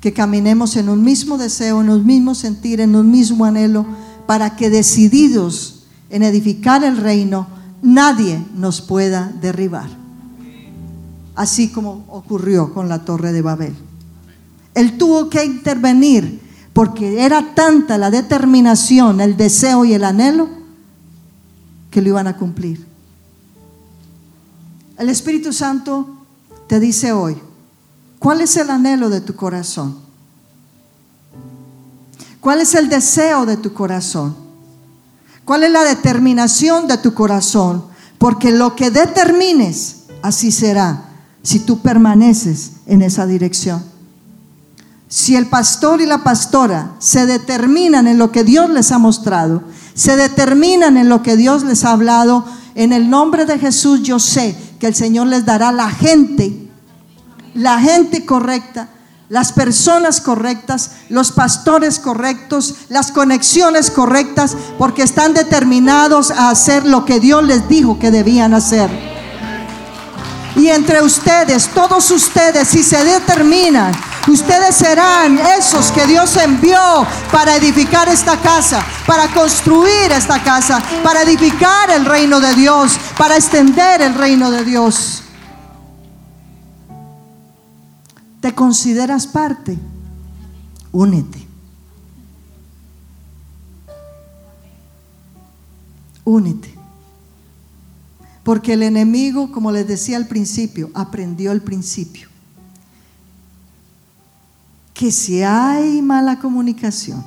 que 0.00 0.14
caminemos 0.14 0.76
en 0.76 0.88
un 0.88 1.04
mismo 1.04 1.36
deseo, 1.36 1.82
en 1.82 1.90
un 1.90 2.06
mismo 2.06 2.34
sentir, 2.34 2.80
en 2.80 2.96
un 2.96 3.10
mismo 3.10 3.44
anhelo, 3.44 3.84
para 4.26 4.56
que 4.56 4.70
decididos 4.70 5.75
en 6.10 6.22
edificar 6.22 6.84
el 6.84 6.96
reino, 6.96 7.46
nadie 7.82 8.42
nos 8.54 8.80
pueda 8.80 9.32
derribar. 9.40 9.88
Así 11.34 11.68
como 11.68 12.04
ocurrió 12.08 12.72
con 12.72 12.88
la 12.88 13.04
torre 13.04 13.32
de 13.32 13.42
Babel. 13.42 13.74
Él 14.74 14.98
tuvo 14.98 15.28
que 15.28 15.44
intervenir 15.44 16.40
porque 16.72 17.24
era 17.24 17.54
tanta 17.54 17.98
la 17.98 18.10
determinación, 18.10 19.20
el 19.20 19.36
deseo 19.36 19.84
y 19.84 19.94
el 19.94 20.04
anhelo 20.04 20.48
que 21.90 22.02
lo 22.02 22.10
iban 22.10 22.26
a 22.26 22.36
cumplir. 22.36 22.86
El 24.98 25.08
Espíritu 25.08 25.52
Santo 25.52 26.24
te 26.66 26.80
dice 26.80 27.12
hoy, 27.12 27.36
¿Cuál 28.18 28.40
es 28.40 28.56
el 28.56 28.70
anhelo 28.70 29.10
de 29.10 29.20
tu 29.20 29.34
corazón? 29.34 29.98
¿Cuál 32.40 32.60
es 32.60 32.74
el 32.74 32.88
deseo 32.88 33.46
de 33.46 33.56
tu 33.56 33.72
corazón? 33.72 34.36
¿Cuál 35.46 35.62
es 35.62 35.70
la 35.70 35.84
determinación 35.84 36.86
de 36.86 36.98
tu 36.98 37.14
corazón? 37.14 37.86
Porque 38.18 38.52
lo 38.52 38.76
que 38.76 38.90
determines, 38.90 40.02
así 40.20 40.52
será 40.52 41.04
si 41.42 41.60
tú 41.60 41.80
permaneces 41.80 42.72
en 42.84 43.00
esa 43.00 43.26
dirección. 43.26 43.82
Si 45.08 45.36
el 45.36 45.46
pastor 45.46 46.02
y 46.02 46.06
la 46.06 46.22
pastora 46.22 46.96
se 46.98 47.24
determinan 47.24 48.06
en 48.06 48.18
lo 48.18 48.30
que 48.30 48.44
Dios 48.44 48.68
les 48.68 48.92
ha 48.92 48.98
mostrado, 48.98 49.62
se 49.94 50.16
determinan 50.16 50.98
en 50.98 51.08
lo 51.08 51.22
que 51.22 51.36
Dios 51.38 51.62
les 51.62 51.84
ha 51.84 51.92
hablado, 51.92 52.44
en 52.74 52.92
el 52.92 53.08
nombre 53.08 53.46
de 53.46 53.58
Jesús 53.58 54.02
yo 54.02 54.18
sé 54.18 54.54
que 54.78 54.86
el 54.86 54.94
Señor 54.94 55.28
les 55.28 55.46
dará 55.46 55.72
la 55.72 55.88
gente 55.88 56.66
la 57.56 57.80
gente 57.80 58.24
correcta, 58.24 58.90
las 59.28 59.52
personas 59.52 60.20
correctas, 60.20 60.92
los 61.08 61.32
pastores 61.32 61.98
correctos, 61.98 62.74
las 62.88 63.10
conexiones 63.10 63.90
correctas, 63.90 64.56
porque 64.78 65.02
están 65.02 65.34
determinados 65.34 66.30
a 66.30 66.50
hacer 66.50 66.86
lo 66.86 67.04
que 67.04 67.18
Dios 67.18 67.42
les 67.44 67.68
dijo 67.68 67.98
que 67.98 68.10
debían 68.10 68.54
hacer. 68.54 68.88
Y 70.54 70.68
entre 70.68 71.02
ustedes, 71.02 71.68
todos 71.68 72.10
ustedes, 72.10 72.68
si 72.68 72.82
se 72.82 73.04
determinan, 73.04 73.92
ustedes 74.28 74.74
serán 74.76 75.38
esos 75.38 75.90
que 75.90 76.06
Dios 76.06 76.34
envió 76.36 77.06
para 77.30 77.56
edificar 77.56 78.08
esta 78.08 78.40
casa, 78.40 78.82
para 79.06 79.28
construir 79.28 80.12
esta 80.12 80.42
casa, 80.42 80.82
para 81.02 81.22
edificar 81.22 81.90
el 81.90 82.06
reino 82.06 82.40
de 82.40 82.54
Dios, 82.54 82.92
para 83.18 83.36
extender 83.36 84.00
el 84.00 84.14
reino 84.14 84.50
de 84.50 84.64
Dios. 84.64 85.22
¿Te 88.46 88.54
consideras 88.54 89.26
parte? 89.26 89.76
Únete. 90.92 91.44
Únete. 96.24 96.72
Porque 98.44 98.74
el 98.74 98.84
enemigo, 98.84 99.50
como 99.50 99.72
les 99.72 99.88
decía 99.88 100.16
al 100.16 100.28
principio, 100.28 100.92
aprendió 100.94 101.50
al 101.50 101.60
principio 101.60 102.28
que 104.94 105.10
si 105.10 105.42
hay 105.42 106.00
mala 106.00 106.38
comunicación, 106.38 107.24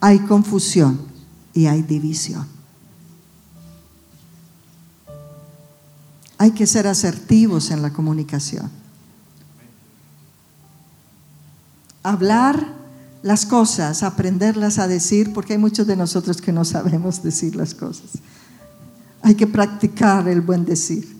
hay 0.00 0.18
confusión 0.18 1.02
y 1.54 1.66
hay 1.66 1.82
división. 1.82 2.48
Hay 6.36 6.50
que 6.50 6.66
ser 6.66 6.88
asertivos 6.88 7.70
en 7.70 7.80
la 7.80 7.92
comunicación. 7.92 8.85
Hablar 12.06 12.66
las 13.22 13.44
cosas, 13.44 14.02
aprenderlas 14.02 14.78
a 14.78 14.86
decir, 14.86 15.32
porque 15.32 15.54
hay 15.54 15.58
muchos 15.58 15.86
de 15.86 15.96
nosotros 15.96 16.40
que 16.40 16.52
no 16.52 16.64
sabemos 16.64 17.22
decir 17.22 17.56
las 17.56 17.74
cosas. 17.74 18.10
Hay 19.22 19.34
que 19.34 19.46
practicar 19.46 20.28
el 20.28 20.40
buen 20.40 20.64
decir. 20.64 21.16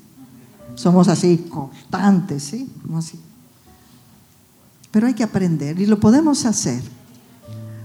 Somos 0.77 1.09
así 1.09 1.49
constantes, 1.51 2.45
¿sí? 2.45 2.71
así. 2.95 3.19
Pero 4.93 5.09
hay 5.09 5.15
que 5.15 5.25
aprender 5.25 5.81
y 5.81 5.87
lo 5.87 5.99
podemos 5.99 6.45
hacer 6.45 6.83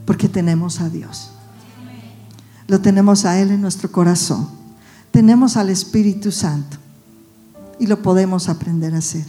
porque 0.06 0.30
tenemos 0.30 0.80
a 0.82 0.90
Dios. 0.90 1.32
Lo 2.68 2.80
tenemos 2.80 3.26
a 3.26 3.40
Él 3.40 3.50
en 3.50 3.62
nuestro 3.62 3.92
corazón. 3.92 4.48
Tenemos 5.12 5.58
al 5.58 5.70
Espíritu 5.70 6.32
Santo 6.32 6.78
y 7.80 7.88
lo 7.88 8.02
podemos 8.02 8.50
aprender 8.50 8.94
a 8.94 9.00
hacer. 9.00 9.26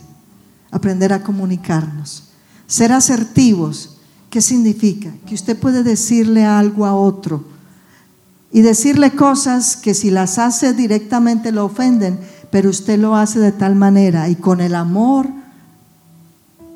Aprender 0.71 1.13
a 1.13 1.23
comunicarnos 1.23 2.32
ser 2.73 2.91
asertivos, 2.91 3.99
¿qué 4.31 4.41
significa? 4.41 5.13
Que 5.27 5.35
usted 5.35 5.59
puede 5.59 5.83
decirle 5.83 6.47
algo 6.47 6.87
a 6.87 6.95
otro 6.95 7.45
y 8.51 8.63
decirle 8.63 9.11
cosas 9.11 9.77
que 9.77 9.93
si 9.93 10.11
las 10.11 10.39
hace 10.39 10.73
directamente 10.73 11.53
lo 11.53 11.67
ofenden, 11.67 12.19
pero 12.51 12.71
usted 12.71 12.99
lo 12.99 13.15
hace 13.15 13.41
de 13.41 13.53
tal 13.53 13.75
manera 13.75 14.31
y 14.31 14.37
con 14.37 14.63
el 14.63 14.75
amor 14.75 15.29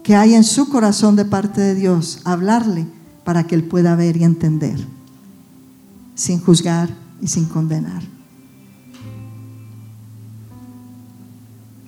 que 0.02 0.14
hay 0.14 0.34
en 0.34 0.44
su 0.44 0.68
corazón 0.68 1.16
de 1.16 1.24
parte 1.24 1.62
de 1.62 1.74
Dios, 1.74 2.20
hablarle 2.24 2.86
para 3.24 3.46
que 3.46 3.54
él 3.54 3.64
pueda 3.64 3.96
ver 3.96 4.18
y 4.18 4.24
entender, 4.24 4.86
sin 6.14 6.40
juzgar 6.40 6.90
y 7.22 7.28
sin 7.28 7.46
condenar. 7.46 8.02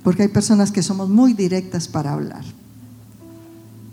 Porque 0.03 0.23
hay 0.23 0.29
personas 0.29 0.73
que 0.73 0.83
somos 0.83 1.11
muy 1.11 1.35
directas 1.35 1.89
para 1.89 2.15
hablar 2.15 2.58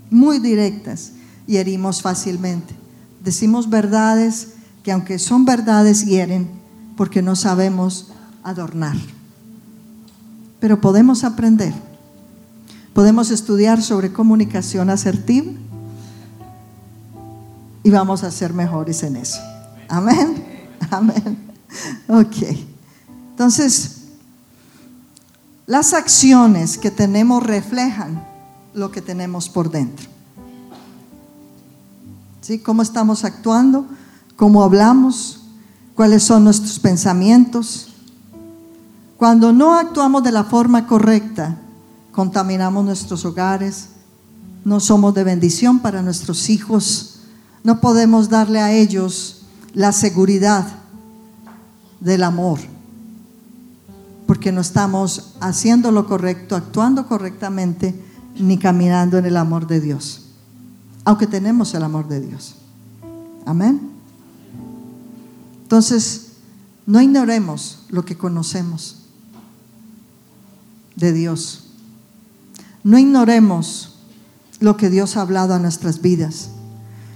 muy 0.09 0.39
directas 0.39 1.11
y 1.47 1.57
herimos 1.57 2.01
fácilmente. 2.01 2.73
Decimos 3.23 3.69
verdades 3.69 4.49
que 4.83 4.91
aunque 4.91 5.19
son 5.19 5.45
verdades 5.45 6.05
hieren 6.05 6.47
porque 6.95 7.21
no 7.21 7.35
sabemos 7.35 8.11
adornar. 8.43 8.95
Pero 10.59 10.79
podemos 10.79 11.23
aprender. 11.23 11.73
Podemos 12.93 13.31
estudiar 13.31 13.81
sobre 13.81 14.13
comunicación 14.13 14.89
asertiva 14.89 15.51
y 17.83 17.89
vamos 17.89 18.23
a 18.23 18.31
ser 18.31 18.53
mejores 18.53 19.03
en 19.03 19.17
eso. 19.17 19.39
Amén. 19.89 20.43
Amén. 20.89 21.37
Ok. 22.07 22.57
Entonces, 23.31 24.03
las 25.67 25.93
acciones 25.93 26.77
que 26.77 26.91
tenemos 26.91 27.43
reflejan 27.43 28.25
lo 28.75 28.91
que 28.91 29.01
tenemos 29.01 29.49
por 29.49 29.71
dentro. 29.71 30.07
¿Sí? 32.41 32.59
¿Cómo 32.59 32.81
estamos 32.81 33.23
actuando? 33.23 33.85
¿Cómo 34.35 34.63
hablamos? 34.63 35.41
¿Cuáles 35.95 36.23
son 36.23 36.43
nuestros 36.43 36.77
pensamientos? 36.79 37.87
Cuando 39.17 39.53
no 39.53 39.75
actuamos 39.75 40.23
de 40.23 40.33
la 40.33 40.43
forma 40.43 40.85
correcta, 40.87 41.57
contaminamos 42.11 42.83
nuestros 42.83 43.23
hogares, 43.23 43.87
no 44.65 44.79
somos 44.81 45.13
de 45.13 45.23
bendición 45.23 45.79
para 45.79 46.01
nuestros 46.01 46.49
hijos, 46.49 47.21
no 47.63 47.79
podemos 47.79 48.29
darle 48.29 48.59
a 48.59 48.73
ellos 48.73 49.43
la 49.73 49.93
seguridad 49.93 50.67
del 52.01 52.23
amor, 52.23 52.59
porque 54.27 54.51
no 54.51 54.59
estamos 54.61 55.33
haciendo 55.39 55.91
lo 55.91 56.07
correcto, 56.07 56.55
actuando 56.55 57.07
correctamente 57.07 57.95
ni 58.37 58.57
caminando 58.57 59.17
en 59.17 59.25
el 59.25 59.37
amor 59.37 59.67
de 59.67 59.79
Dios, 59.79 60.25
aunque 61.03 61.27
tenemos 61.27 61.73
el 61.73 61.83
amor 61.83 62.07
de 62.07 62.21
Dios. 62.21 62.55
Amén. 63.45 63.91
Entonces, 65.63 66.21
No 66.87 67.01
ignoremos 67.01 67.79
lo 67.89 68.05
que 68.05 68.15
conocemos 68.15 68.97
de 70.95 71.11
Dios. 71.13 71.63
No 72.83 72.99
ignoremos 72.99 73.95
lo 74.59 74.77
que 74.77 74.91
Dios 74.91 75.17
ha 75.17 75.21
hablado 75.21 75.55
a 75.55 75.59
nuestras 75.59 76.01
vidas. 76.01 76.49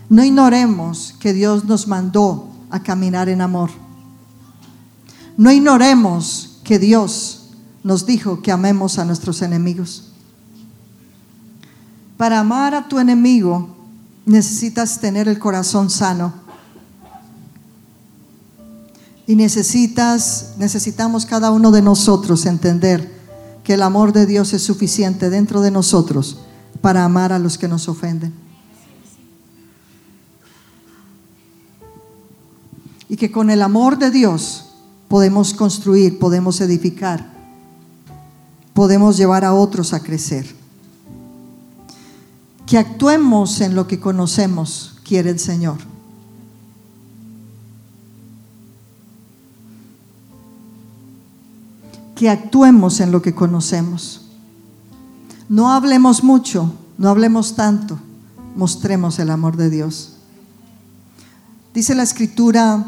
No 0.09 0.23
ignoremos 0.23 1.13
que 1.19 1.33
Dios 1.33 1.65
nos 1.65 1.87
mandó 1.87 2.49
a 2.71 2.81
caminar 2.81 3.29
en 3.29 3.41
amor. 3.41 3.69
No 5.37 5.51
ignoremos 5.51 6.59
que 6.63 6.79
Dios 6.79 7.49
nos 7.83 8.05
dijo 8.05 8.41
que 8.41 8.51
amemos 8.51 8.97
a 8.97 9.05
nuestros 9.05 9.43
enemigos. 9.43 10.08
Para 12.19 12.41
amar 12.41 12.75
a 12.75 12.85
tu 12.85 12.99
enemigo 12.99 13.69
necesitas 14.25 14.99
tener 14.99 15.29
el 15.29 15.39
corazón 15.39 15.89
sano. 15.89 16.33
Y 19.25 19.37
necesitas, 19.37 20.55
necesitamos 20.57 21.25
cada 21.25 21.49
uno 21.49 21.71
de 21.71 21.81
nosotros 21.81 22.45
entender 22.45 23.09
que 23.63 23.75
el 23.75 23.81
amor 23.83 24.11
de 24.11 24.25
Dios 24.25 24.51
es 24.51 24.61
suficiente 24.61 25.29
dentro 25.29 25.61
de 25.61 25.71
nosotros 25.71 26.39
para 26.81 27.05
amar 27.05 27.31
a 27.31 27.39
los 27.39 27.57
que 27.57 27.69
nos 27.69 27.87
ofenden. 27.87 28.33
Y 33.07 33.15
que 33.15 33.31
con 33.31 33.49
el 33.49 33.61
amor 33.61 33.97
de 33.97 34.11
Dios 34.11 34.71
podemos 35.07 35.53
construir, 35.53 36.19
podemos 36.19 36.59
edificar, 36.59 37.31
podemos 38.73 39.15
llevar 39.15 39.45
a 39.45 39.53
otros 39.53 39.93
a 39.93 40.01
crecer. 40.01 40.58
Que 42.69 42.77
actuemos 42.77 43.61
en 43.61 43.73
lo 43.73 43.87
que 43.87 43.99
conocemos, 43.99 44.99
quiere 45.03 45.31
el 45.31 45.39
Señor. 45.39 45.77
que 52.19 52.29
actuemos 52.29 52.99
en 52.99 53.13
lo 53.13 53.21
que 53.21 53.33
conocemos. 53.33 54.23
No 55.47 55.71
hablemos 55.71 56.21
mucho, 56.21 56.73
no 56.97 57.07
hablemos 57.07 57.55
tanto, 57.55 57.97
mostremos 58.57 59.19
el 59.19 59.29
amor 59.29 59.55
de 59.55 59.69
Dios. 59.69 60.15
Dice 61.73 61.95
la 61.95 62.03
escritura 62.03 62.85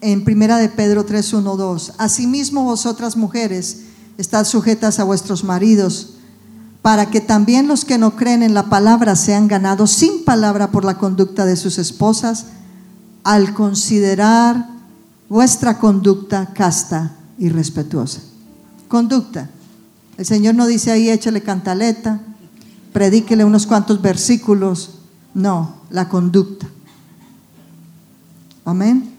en 0.00 0.24
Primera 0.24 0.56
de 0.56 0.68
Pedro 0.68 1.04
3, 1.04 1.34
1, 1.34 1.56
2, 1.56 1.92
Asimismo 1.98 2.64
vosotras 2.64 3.16
mujeres 3.16 3.82
estad 4.18 4.44
sujetas 4.44 4.98
a 4.98 5.04
vuestros 5.04 5.44
maridos, 5.44 6.15
para 6.86 7.10
que 7.10 7.20
también 7.20 7.66
los 7.66 7.84
que 7.84 7.98
no 7.98 8.14
creen 8.14 8.44
en 8.44 8.54
la 8.54 8.66
palabra 8.66 9.16
sean 9.16 9.48
ganados 9.48 9.90
sin 9.90 10.22
palabra 10.24 10.70
por 10.70 10.84
la 10.84 10.98
conducta 10.98 11.44
de 11.44 11.56
sus 11.56 11.78
esposas, 11.78 12.46
al 13.24 13.54
considerar 13.54 14.68
vuestra 15.28 15.80
conducta 15.80 16.52
casta 16.54 17.16
y 17.40 17.48
respetuosa. 17.48 18.20
Conducta. 18.86 19.50
El 20.16 20.26
Señor 20.26 20.54
no 20.54 20.68
dice 20.68 20.92
ahí 20.92 21.10
échale 21.10 21.42
cantaleta, 21.42 22.20
predíquele 22.92 23.44
unos 23.44 23.66
cuantos 23.66 24.00
versículos. 24.00 24.90
No, 25.34 25.78
la 25.90 26.08
conducta. 26.08 26.68
Amén. 28.64 29.12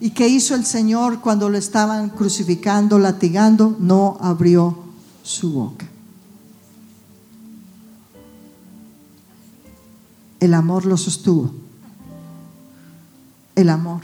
¿Y 0.00 0.10
qué 0.10 0.28
hizo 0.28 0.54
el 0.54 0.66
Señor 0.66 1.22
cuando 1.22 1.48
lo 1.48 1.56
estaban 1.56 2.10
crucificando, 2.10 2.98
latigando? 2.98 3.74
No 3.80 4.18
abrió 4.20 4.76
su 5.22 5.50
boca. 5.54 5.95
El 10.40 10.54
amor 10.54 10.84
lo 10.84 10.96
sostuvo. 10.96 11.52
El 13.54 13.68
amor. 13.70 14.02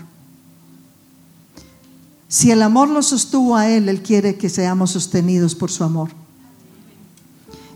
Si 2.28 2.50
el 2.50 2.62
amor 2.62 2.88
lo 2.88 3.02
sostuvo 3.02 3.56
a 3.56 3.68
Él, 3.68 3.88
Él 3.88 4.02
quiere 4.02 4.36
que 4.36 4.48
seamos 4.48 4.92
sostenidos 4.92 5.54
por 5.54 5.70
su 5.70 5.84
amor. 5.84 6.08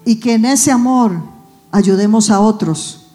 Y 0.05 0.17
que 0.17 0.35
en 0.35 0.47
ese 0.47 0.73
amor 0.73 1.21
ayudemos 1.71 2.31
a 2.31 2.41
otros. 2.41 3.07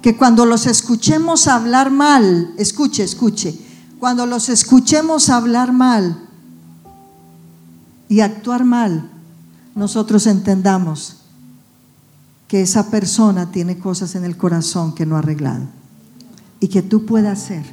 Que 0.00 0.16
cuando 0.16 0.46
los 0.46 0.66
escuchemos 0.66 1.46
hablar 1.46 1.90
mal, 1.90 2.54
escuche, 2.56 3.02
escuche, 3.02 3.58
cuando 3.98 4.24
los 4.24 4.48
escuchemos 4.48 5.28
hablar 5.28 5.72
mal 5.72 6.26
y 8.08 8.20
actuar 8.20 8.64
mal, 8.64 9.10
nosotros 9.74 10.26
entendamos 10.26 11.19
que 12.50 12.62
esa 12.62 12.90
persona 12.90 13.52
tiene 13.52 13.78
cosas 13.78 14.16
en 14.16 14.24
el 14.24 14.36
corazón 14.36 14.92
que 14.92 15.06
no 15.06 15.14
ha 15.14 15.20
arreglado 15.20 15.66
y 16.58 16.66
que 16.66 16.82
tú 16.82 17.06
puedas 17.06 17.38
ser 17.38 17.64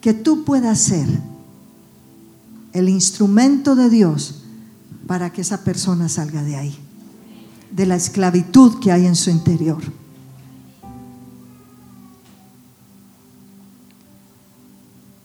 que 0.00 0.12
tú 0.12 0.44
puedas 0.44 0.80
ser 0.80 1.06
el 2.72 2.88
instrumento 2.88 3.76
de 3.76 3.88
Dios 3.88 4.42
para 5.06 5.30
que 5.30 5.42
esa 5.42 5.62
persona 5.62 6.08
salga 6.08 6.42
de 6.42 6.56
ahí, 6.56 6.76
de 7.70 7.86
la 7.86 7.94
esclavitud 7.94 8.80
que 8.80 8.90
hay 8.90 9.06
en 9.06 9.14
su 9.14 9.30
interior. 9.30 9.80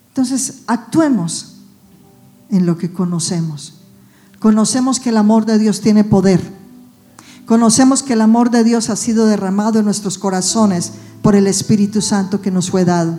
Entonces, 0.10 0.62
actuemos 0.68 1.56
en 2.50 2.66
lo 2.66 2.78
que 2.78 2.92
conocemos. 2.92 3.82
Conocemos 4.40 5.00
que 5.00 5.10
el 5.10 5.18
amor 5.18 5.46
de 5.46 5.58
Dios 5.58 5.82
tiene 5.82 6.04
poder. 6.04 6.57
Conocemos 7.48 8.04
que 8.04 8.12
el 8.12 8.22
amor 8.22 8.52
de 8.52 8.66
Dios 8.66 8.90
ha 8.90 8.98
sido 8.98 9.26
derramado 9.26 9.80
en 9.80 9.86
nuestros 9.86 10.18
corazones 10.18 10.92
por 11.22 11.34
el 11.34 11.48
Espíritu 11.48 12.02
Santo 12.02 12.42
que 12.42 12.52
nos 12.52 12.70
fue 12.70 12.84
dado. 12.84 13.18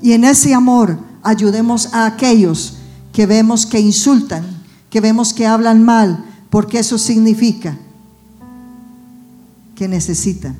Y 0.00 0.12
en 0.12 0.24
ese 0.24 0.54
amor 0.54 0.98
ayudemos 1.22 1.92
a 1.92 2.06
aquellos 2.06 2.78
que 3.12 3.26
vemos 3.26 3.66
que 3.66 3.78
insultan, 3.78 4.46
que 4.88 5.02
vemos 5.02 5.34
que 5.34 5.46
hablan 5.46 5.82
mal, 5.82 6.24
porque 6.48 6.78
eso 6.78 6.96
significa 6.96 7.76
que 9.74 9.88
necesitan 9.88 10.56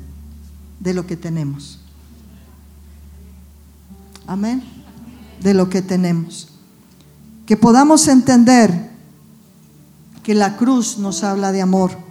de 0.79 0.93
lo 0.93 1.07
que 1.07 1.17
tenemos. 1.17 1.79
Amén. 4.27 4.63
De 5.41 5.55
lo 5.55 5.69
que 5.69 5.81
tenemos. 5.81 6.49
Que 7.47 7.57
podamos 7.57 8.07
entender 8.07 8.91
que 10.21 10.35
la 10.35 10.55
cruz 10.55 10.99
nos 10.99 11.23
habla 11.23 11.51
de 11.51 11.63
amor. 11.63 12.04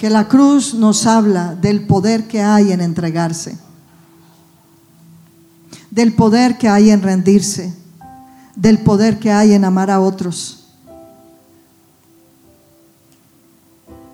Que 0.00 0.10
la 0.10 0.26
cruz 0.26 0.74
nos 0.74 1.06
habla 1.06 1.54
del 1.54 1.86
poder 1.86 2.26
que 2.26 2.42
hay 2.42 2.72
en 2.72 2.80
entregarse 2.80 3.56
del 5.90 6.12
poder 6.12 6.56
que 6.56 6.68
hay 6.68 6.90
en 6.90 7.02
rendirse, 7.02 7.74
del 8.54 8.78
poder 8.78 9.18
que 9.18 9.32
hay 9.32 9.52
en 9.52 9.64
amar 9.64 9.90
a 9.90 10.00
otros, 10.00 10.68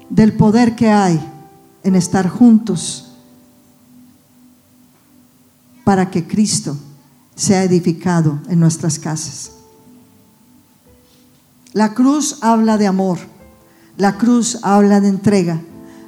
del 0.09 0.33
poder 0.33 0.75
que 0.75 0.89
hay 0.89 1.21
en 1.83 1.95
estar 1.95 2.29
juntos 2.29 3.13
para 5.85 6.11
que 6.11 6.27
Cristo 6.27 6.77
sea 7.35 7.63
edificado 7.63 8.41
en 8.49 8.59
nuestras 8.59 8.99
casas. 8.99 9.53
La 11.73 11.93
cruz 11.93 12.39
habla 12.41 12.79
de 12.79 12.87
amor, 12.87 13.19
la 13.99 14.17
cruz 14.17 14.59
habla 14.63 15.01
de 15.01 15.09
entrega, 15.09 15.61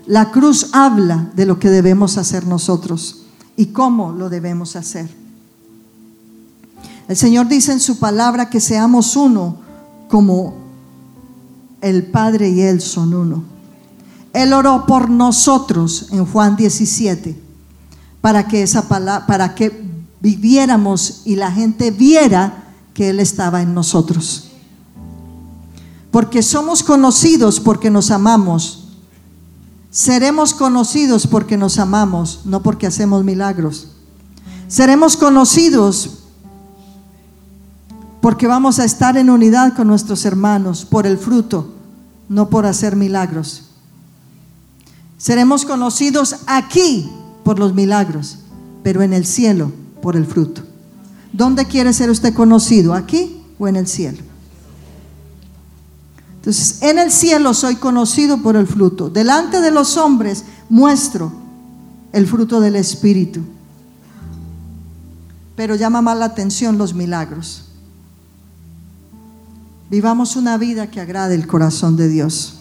la 0.08 0.30
cruz 0.30 0.70
habla 0.72 1.30
de 1.36 1.44
lo 1.44 1.58
que 1.58 1.68
debemos 1.68 2.16
hacer 2.16 2.46
nosotros 2.46 3.24
y 3.56 3.66
cómo 3.66 4.10
lo 4.10 4.30
debemos 4.30 4.74
hacer. 4.74 5.06
El 7.08 7.16
Señor 7.16 7.46
dice 7.46 7.72
en 7.72 7.80
su 7.80 7.98
palabra 7.98 8.48
que 8.48 8.58
seamos 8.58 9.16
uno 9.16 9.58
como 10.08 10.54
el 11.82 12.06
Padre 12.06 12.48
y 12.48 12.62
Él 12.62 12.80
son 12.80 13.12
uno. 13.12 13.44
Él 14.32 14.54
oró 14.54 14.86
por 14.86 15.10
nosotros 15.10 16.06
en 16.10 16.24
Juan 16.24 16.56
17 16.56 17.38
para 18.22 18.48
que 18.48 18.62
esa 18.62 18.88
palabra, 18.88 19.26
para 19.26 19.54
que 19.54 19.88
viviéramos 20.22 21.20
y 21.26 21.36
la 21.36 21.52
gente 21.52 21.90
viera 21.90 22.64
que 22.94 23.10
Él 23.10 23.20
estaba 23.20 23.60
en 23.60 23.74
nosotros. 23.74 24.48
Porque 26.10 26.42
somos 26.42 26.82
conocidos 26.82 27.60
porque 27.60 27.90
nos 27.90 28.10
amamos. 28.10 28.87
Seremos 29.90 30.54
conocidos 30.54 31.26
porque 31.26 31.56
nos 31.56 31.78
amamos, 31.78 32.42
no 32.44 32.62
porque 32.62 32.86
hacemos 32.86 33.24
milagros. 33.24 33.88
Seremos 34.68 35.16
conocidos 35.16 36.18
porque 38.20 38.46
vamos 38.46 38.78
a 38.78 38.84
estar 38.84 39.16
en 39.16 39.30
unidad 39.30 39.74
con 39.74 39.86
nuestros 39.86 40.24
hermanos 40.24 40.84
por 40.84 41.06
el 41.06 41.16
fruto, 41.16 41.72
no 42.28 42.50
por 42.50 42.66
hacer 42.66 42.96
milagros. 42.96 43.64
Seremos 45.16 45.64
conocidos 45.64 46.36
aquí 46.46 47.10
por 47.42 47.58
los 47.58 47.74
milagros, 47.74 48.38
pero 48.82 49.02
en 49.02 49.12
el 49.12 49.24
cielo 49.24 49.72
por 50.02 50.16
el 50.16 50.26
fruto. 50.26 50.62
¿Dónde 51.32 51.66
quiere 51.66 51.92
ser 51.92 52.10
usted 52.10 52.34
conocido? 52.34 52.94
¿Aquí 52.94 53.42
o 53.58 53.68
en 53.68 53.76
el 53.76 53.86
cielo? 53.86 54.18
Entonces, 56.38 56.82
en 56.82 56.98
el 56.98 57.10
cielo 57.10 57.52
soy 57.52 57.76
conocido 57.76 58.38
por 58.42 58.56
el 58.56 58.66
fruto. 58.66 59.10
Delante 59.10 59.60
de 59.60 59.70
los 59.70 59.96
hombres 59.96 60.44
muestro 60.68 61.32
el 62.12 62.26
fruto 62.26 62.60
del 62.60 62.76
Espíritu. 62.76 63.40
pero 65.56 65.74
llama 65.74 66.00
más 66.00 66.16
la 66.16 66.26
atención 66.26 66.78
los 66.78 66.94
milagros. 66.94 67.64
Vivamos 69.90 70.36
una 70.36 70.56
vida 70.56 70.88
que 70.88 71.00
agrade 71.00 71.34
el 71.34 71.48
corazón 71.48 71.96
de 71.96 72.08
Dios. 72.08 72.60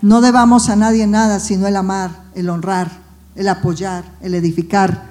No 0.00 0.22
debamos 0.22 0.70
a 0.70 0.76
nadie 0.76 1.06
nada 1.06 1.40
sino 1.40 1.66
el 1.66 1.76
amar, 1.76 2.24
el 2.34 2.48
honrar, 2.48 2.90
el 3.34 3.48
apoyar, 3.48 4.16
el 4.22 4.34
edificar, 4.34 5.10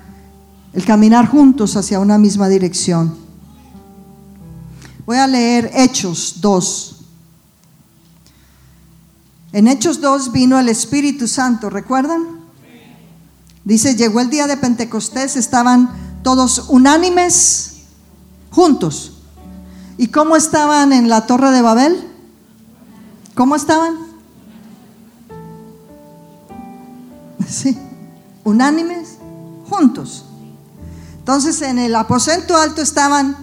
el 0.73 0.83
caminar 0.83 1.27
juntos 1.27 1.75
hacia 1.75 1.99
una 1.99 2.17
misma 2.17 2.49
dirección. 2.49 3.15
Voy 5.05 5.17
a 5.17 5.27
leer 5.27 5.69
Hechos 5.75 6.37
2. 6.41 7.00
En 9.53 9.67
Hechos 9.67 9.99
2 9.99 10.31
vino 10.31 10.59
el 10.59 10.69
Espíritu 10.69 11.27
Santo, 11.27 11.69
¿recuerdan? 11.69 12.41
Dice, 13.65 13.95
llegó 13.95 14.21
el 14.21 14.29
día 14.29 14.47
de 14.47 14.57
Pentecostés, 14.57 15.35
estaban 15.35 15.89
todos 16.23 16.65
unánimes, 16.69 17.73
juntos. 18.49 19.17
¿Y 19.97 20.07
cómo 20.07 20.35
estaban 20.35 20.93
en 20.93 21.09
la 21.09 21.27
torre 21.27 21.51
de 21.51 21.61
Babel? 21.61 22.07
¿Cómo 23.35 23.55
estaban? 23.55 23.95
Sí, 27.47 27.77
unánimes, 28.45 29.17
juntos. 29.69 30.23
Entonces 31.17 31.61
en 31.61 31.79
el 31.79 31.93
aposento 31.95 32.55
alto 32.55 32.81
estaban 32.81 33.35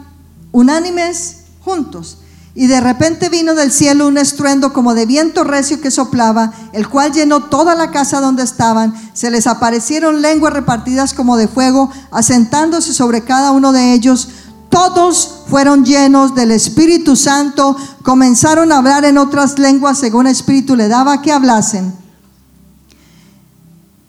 unánimes, 0.51 1.45
juntos. 1.61 2.19
Y 2.59 2.67
de 2.67 2.81
repente 2.81 3.29
vino 3.29 3.55
del 3.55 3.71
cielo 3.71 4.09
un 4.09 4.19
estruendo 4.19 4.73
como 4.73 4.95
de 4.95 5.07
viento 5.07 5.45
recio 5.45 5.81
que 5.81 5.93
soplaba, 5.93 6.53
el 6.73 6.89
cual 6.89 7.13
llenó 7.13 7.45
toda 7.45 7.77
la 7.77 7.93
casa 7.93 8.21
donde 8.21 8.43
estaban. 8.43 8.93
Se 9.13 9.31
les 9.31 9.47
aparecieron 9.47 10.23
lenguas 10.23 10.53
repartidas 10.53 11.15
como 11.15 11.37
de 11.37 11.47
fuego, 11.47 11.89
asentándose 12.11 12.93
sobre 12.93 13.23
cada 13.23 13.53
uno 13.53 13.71
de 13.71 13.93
ellos. 13.93 14.31
Todos 14.71 15.45
fueron 15.47 15.85
llenos 15.85 16.35
del 16.35 16.51
Espíritu 16.51 17.15
Santo, 17.15 17.77
comenzaron 18.03 18.73
a 18.73 18.79
hablar 18.79 19.05
en 19.05 19.19
otras 19.19 19.57
lenguas 19.61 19.97
según 19.97 20.27
el 20.27 20.33
Espíritu 20.33 20.75
le 20.75 20.89
daba 20.89 21.23
que 21.23 21.31
hablasen. 21.31 21.95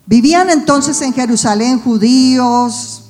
Vivían 0.08 0.50
entonces 0.50 1.00
en 1.02 1.14
Jerusalén 1.14 1.80
judíos, 1.80 3.04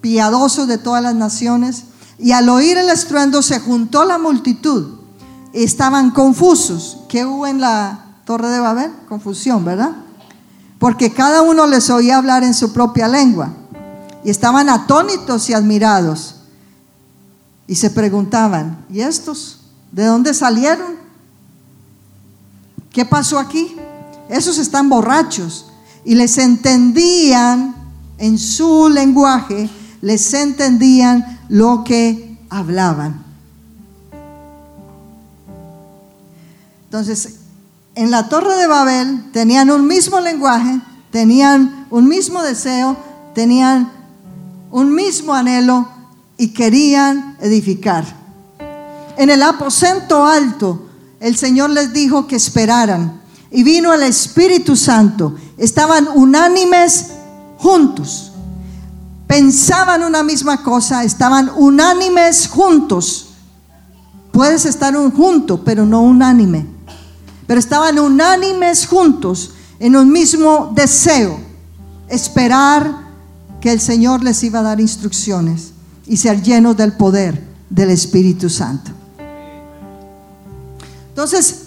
piadosos 0.00 0.66
de 0.66 0.78
todas 0.78 1.00
las 1.00 1.14
naciones 1.14 1.84
y 2.18 2.32
al 2.32 2.48
oír 2.48 2.76
el 2.76 2.90
estruendo 2.90 3.42
se 3.42 3.60
juntó 3.60 4.04
la 4.04 4.18
multitud. 4.18 4.98
Estaban 5.52 6.10
confusos. 6.10 6.98
¿Qué 7.08 7.24
hubo 7.24 7.46
en 7.46 7.60
la 7.60 8.04
torre 8.24 8.48
de 8.48 8.60
Babel? 8.60 8.92
Confusión, 9.08 9.64
¿verdad? 9.64 9.92
Porque 10.78 11.12
cada 11.12 11.42
uno 11.42 11.66
les 11.66 11.90
oía 11.90 12.16
hablar 12.16 12.44
en 12.44 12.54
su 12.54 12.72
propia 12.72 13.08
lengua. 13.08 13.52
Y 14.24 14.30
estaban 14.30 14.68
atónitos 14.68 15.48
y 15.50 15.54
admirados. 15.54 16.36
Y 17.66 17.76
se 17.76 17.90
preguntaban, 17.90 18.84
¿y 18.90 19.00
estos? 19.00 19.60
¿De 19.90 20.04
dónde 20.04 20.34
salieron? 20.34 20.94
¿Qué 22.90 23.04
pasó 23.04 23.38
aquí? 23.38 23.76
Esos 24.28 24.58
están 24.58 24.88
borrachos. 24.88 25.66
Y 26.04 26.14
les 26.14 26.38
entendían 26.38 27.74
en 28.18 28.38
su 28.38 28.88
lenguaje, 28.88 29.68
les 30.00 30.32
entendían 30.34 31.33
lo 31.48 31.84
que 31.84 32.38
hablaban. 32.50 33.24
Entonces, 36.84 37.40
en 37.94 38.10
la 38.10 38.28
torre 38.28 38.56
de 38.56 38.66
Babel 38.66 39.32
tenían 39.32 39.70
un 39.70 39.86
mismo 39.86 40.20
lenguaje, 40.20 40.80
tenían 41.10 41.86
un 41.90 42.08
mismo 42.08 42.42
deseo, 42.42 42.96
tenían 43.34 43.90
un 44.70 44.94
mismo 44.94 45.34
anhelo 45.34 45.88
y 46.36 46.48
querían 46.48 47.36
edificar. 47.40 48.04
En 49.16 49.30
el 49.30 49.42
aposento 49.42 50.24
alto, 50.24 50.88
el 51.20 51.36
Señor 51.36 51.70
les 51.70 51.92
dijo 51.92 52.26
que 52.26 52.36
esperaran 52.36 53.20
y 53.50 53.62
vino 53.62 53.92
el 53.92 54.02
Espíritu 54.02 54.76
Santo. 54.76 55.36
Estaban 55.56 56.08
unánimes 56.14 57.12
juntos 57.58 58.33
pensaban 59.26 60.02
una 60.02 60.22
misma 60.22 60.62
cosa, 60.62 61.04
estaban 61.04 61.50
unánimes 61.56 62.48
juntos. 62.48 63.30
Puedes 64.32 64.64
estar 64.64 64.96
un 64.96 65.10
junto, 65.10 65.64
pero 65.64 65.86
no 65.86 66.02
unánime. 66.02 66.66
Pero 67.46 67.60
estaban 67.60 67.98
unánimes 67.98 68.86
juntos 68.86 69.52
en 69.78 69.96
un 69.96 70.10
mismo 70.10 70.72
deseo, 70.74 71.38
esperar 72.08 73.04
que 73.60 73.72
el 73.72 73.80
Señor 73.80 74.22
les 74.22 74.42
iba 74.42 74.60
a 74.60 74.62
dar 74.62 74.80
instrucciones 74.80 75.72
y 76.06 76.16
ser 76.16 76.42
llenos 76.42 76.76
del 76.76 76.92
poder 76.92 77.42
del 77.70 77.90
Espíritu 77.90 78.50
Santo. 78.50 78.90
Entonces, 81.08 81.60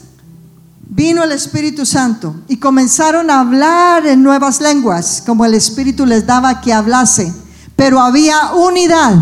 vino 0.89 1.23
el 1.23 1.31
Espíritu 1.31 1.85
Santo 1.85 2.35
y 2.47 2.57
comenzaron 2.57 3.29
a 3.29 3.39
hablar 3.39 4.05
en 4.05 4.23
nuevas 4.23 4.61
lenguas, 4.61 5.23
como 5.25 5.45
el 5.45 5.53
Espíritu 5.53 6.05
les 6.05 6.25
daba 6.25 6.59
que 6.61 6.73
hablase 6.73 7.33
pero 7.77 8.01
había 8.01 8.53
unidad. 8.53 9.15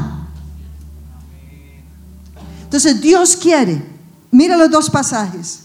Entonces 2.64 2.99
Dios 2.99 3.36
quiere, 3.36 3.86
mira 4.32 4.58
los 4.58 4.72
dos 4.72 4.89
pasajes, 4.89 5.60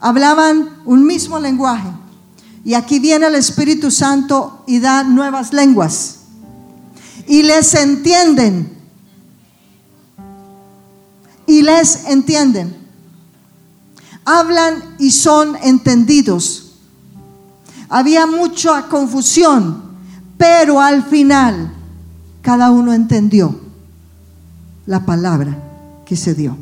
hablaban 0.00 0.70
un 0.86 1.04
mismo 1.04 1.38
lenguaje 1.38 1.88
y 2.64 2.72
aquí 2.72 3.00
viene 3.00 3.26
el 3.26 3.34
Espíritu 3.34 3.90
Santo 3.90 4.62
y 4.66 4.78
da 4.78 5.02
nuevas 5.02 5.52
lenguas 5.52 6.20
y 7.26 7.42
les 7.42 7.74
entienden 7.74 8.72
y 11.46 11.62
les 11.62 12.06
entienden. 12.06 12.82
Hablan 14.24 14.96
y 14.98 15.10
son 15.10 15.56
entendidos. 15.56 16.76
Había 17.90 18.26
mucha 18.26 18.88
confusión 18.88 19.83
pero 20.36 20.80
al 20.80 21.02
final, 21.04 21.72
cada 22.42 22.70
uno 22.70 22.92
entendió 22.92 23.58
la 24.86 25.04
palabra 25.06 25.56
que 26.04 26.16
se 26.16 26.34
dio. 26.34 26.56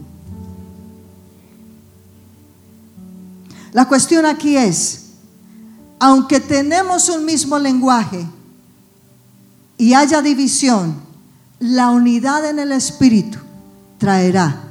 La 3.72 3.88
cuestión 3.88 4.26
aquí 4.26 4.56
es, 4.56 5.12
aunque 5.98 6.40
tenemos 6.40 7.08
un 7.08 7.24
mismo 7.24 7.58
lenguaje 7.58 8.26
y 9.78 9.94
haya 9.94 10.20
división, 10.20 10.94
la 11.58 11.90
unidad 11.90 12.48
en 12.48 12.58
el 12.58 12.72
espíritu 12.72 13.38
traerá 13.98 14.62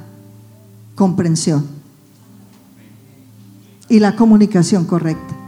comprensión 0.94 1.66
y 3.88 3.98
la 3.98 4.14
comunicación 4.14 4.84
correcta. 4.84 5.41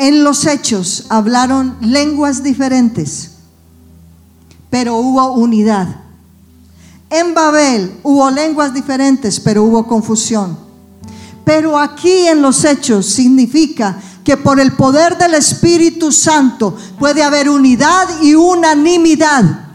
En 0.00 0.24
los 0.24 0.46
hechos 0.46 1.04
hablaron 1.10 1.76
lenguas 1.82 2.42
diferentes, 2.42 3.32
pero 4.70 4.96
hubo 4.96 5.32
unidad. 5.32 5.88
En 7.10 7.34
Babel 7.34 8.00
hubo 8.02 8.30
lenguas 8.30 8.72
diferentes, 8.72 9.38
pero 9.38 9.62
hubo 9.62 9.86
confusión. 9.86 10.58
Pero 11.44 11.78
aquí 11.78 12.28
en 12.28 12.40
los 12.40 12.64
hechos 12.64 13.04
significa 13.04 14.00
que 14.24 14.38
por 14.38 14.58
el 14.58 14.72
poder 14.72 15.18
del 15.18 15.34
Espíritu 15.34 16.10
Santo 16.12 16.74
puede 16.98 17.22
haber 17.22 17.50
unidad 17.50 18.22
y 18.22 18.34
unanimidad. 18.34 19.69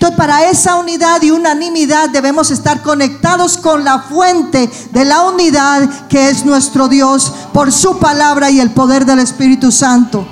Entonces, 0.00 0.16
para 0.16 0.48
esa 0.48 0.76
unidad 0.76 1.20
y 1.20 1.30
unanimidad 1.30 2.08
debemos 2.08 2.50
estar 2.50 2.80
conectados 2.80 3.58
con 3.58 3.84
la 3.84 3.98
fuente 3.98 4.70
de 4.92 5.04
la 5.04 5.24
unidad 5.24 6.08
que 6.08 6.30
es 6.30 6.46
nuestro 6.46 6.88
Dios 6.88 7.30
por 7.52 7.70
su 7.70 7.98
palabra 7.98 8.50
y 8.50 8.60
el 8.60 8.70
poder 8.70 9.04
del 9.04 9.18
Espíritu 9.18 9.70
Santo. 9.70 10.26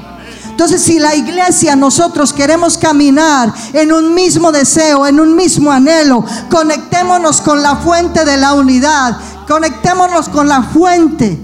Entonces, 0.48 0.80
si 0.80 0.98
la 0.98 1.14
iglesia, 1.14 1.76
nosotros 1.76 2.32
queremos 2.32 2.78
caminar 2.78 3.52
en 3.74 3.92
un 3.92 4.14
mismo 4.14 4.52
deseo, 4.52 5.06
en 5.06 5.20
un 5.20 5.36
mismo 5.36 5.70
anhelo, 5.70 6.24
conectémonos 6.48 7.42
con 7.42 7.60
la 7.60 7.76
fuente 7.76 8.24
de 8.24 8.38
la 8.38 8.54
unidad, 8.54 9.18
conectémonos 9.46 10.30
con 10.30 10.48
la 10.48 10.62
fuente 10.62 11.38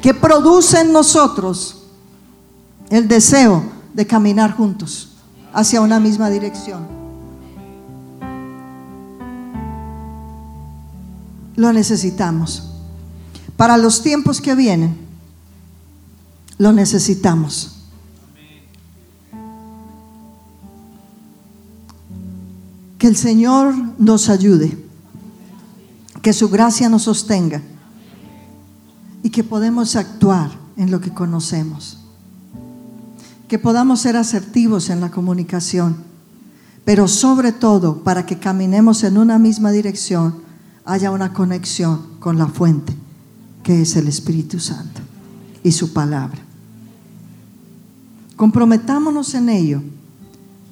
que 0.00 0.14
produce 0.14 0.78
en 0.78 0.92
nosotros 0.92 1.82
el 2.90 3.08
deseo 3.08 3.64
de 3.92 4.06
caminar 4.06 4.54
juntos 4.54 5.11
hacia 5.52 5.80
una 5.80 6.00
misma 6.00 6.30
dirección. 6.30 6.86
Lo 11.56 11.72
necesitamos. 11.72 12.70
Para 13.56 13.76
los 13.76 14.02
tiempos 14.02 14.40
que 14.40 14.54
vienen, 14.54 14.96
lo 16.58 16.72
necesitamos. 16.72 17.76
Que 22.98 23.08
el 23.08 23.16
Señor 23.16 23.74
nos 23.98 24.28
ayude, 24.28 24.78
que 26.22 26.32
su 26.32 26.48
gracia 26.48 26.88
nos 26.88 27.02
sostenga 27.02 27.60
y 29.22 29.30
que 29.30 29.44
podemos 29.44 29.96
actuar 29.96 30.50
en 30.76 30.90
lo 30.90 31.00
que 31.00 31.12
conocemos 31.12 32.01
que 33.52 33.58
podamos 33.58 34.00
ser 34.00 34.16
asertivos 34.16 34.88
en 34.88 35.02
la 35.02 35.10
comunicación, 35.10 35.96
pero 36.86 37.06
sobre 37.06 37.52
todo 37.52 38.02
para 38.02 38.24
que 38.24 38.38
caminemos 38.38 39.04
en 39.04 39.18
una 39.18 39.38
misma 39.38 39.70
dirección, 39.72 40.36
haya 40.86 41.10
una 41.10 41.34
conexión 41.34 42.18
con 42.18 42.38
la 42.38 42.46
fuente, 42.46 42.96
que 43.62 43.82
es 43.82 43.94
el 43.96 44.08
Espíritu 44.08 44.58
Santo 44.58 45.02
y 45.62 45.70
su 45.72 45.92
palabra. 45.92 46.38
Comprometámonos 48.36 49.34
en 49.34 49.50
ello 49.50 49.82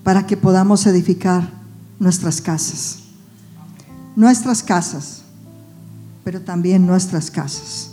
para 0.02 0.26
que 0.26 0.38
podamos 0.38 0.86
edificar 0.86 1.52
nuestras 1.98 2.40
casas. 2.40 3.00
Nuestras 4.16 4.62
casas, 4.62 5.20
pero 6.24 6.40
también 6.40 6.86
nuestras 6.86 7.30
casas, 7.30 7.90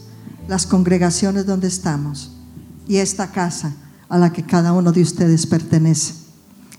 las 0.48 0.66
congregaciones 0.66 1.46
donde 1.46 1.68
estamos 1.68 2.32
y 2.88 2.96
esta 2.96 3.34
casa 3.34 3.74
a 4.10 4.18
la 4.18 4.32
que 4.32 4.43
cada 4.43 4.74
uno 4.74 4.91
de 4.91 5.01
ustedes 5.01 5.45
pertenece. 5.45 6.14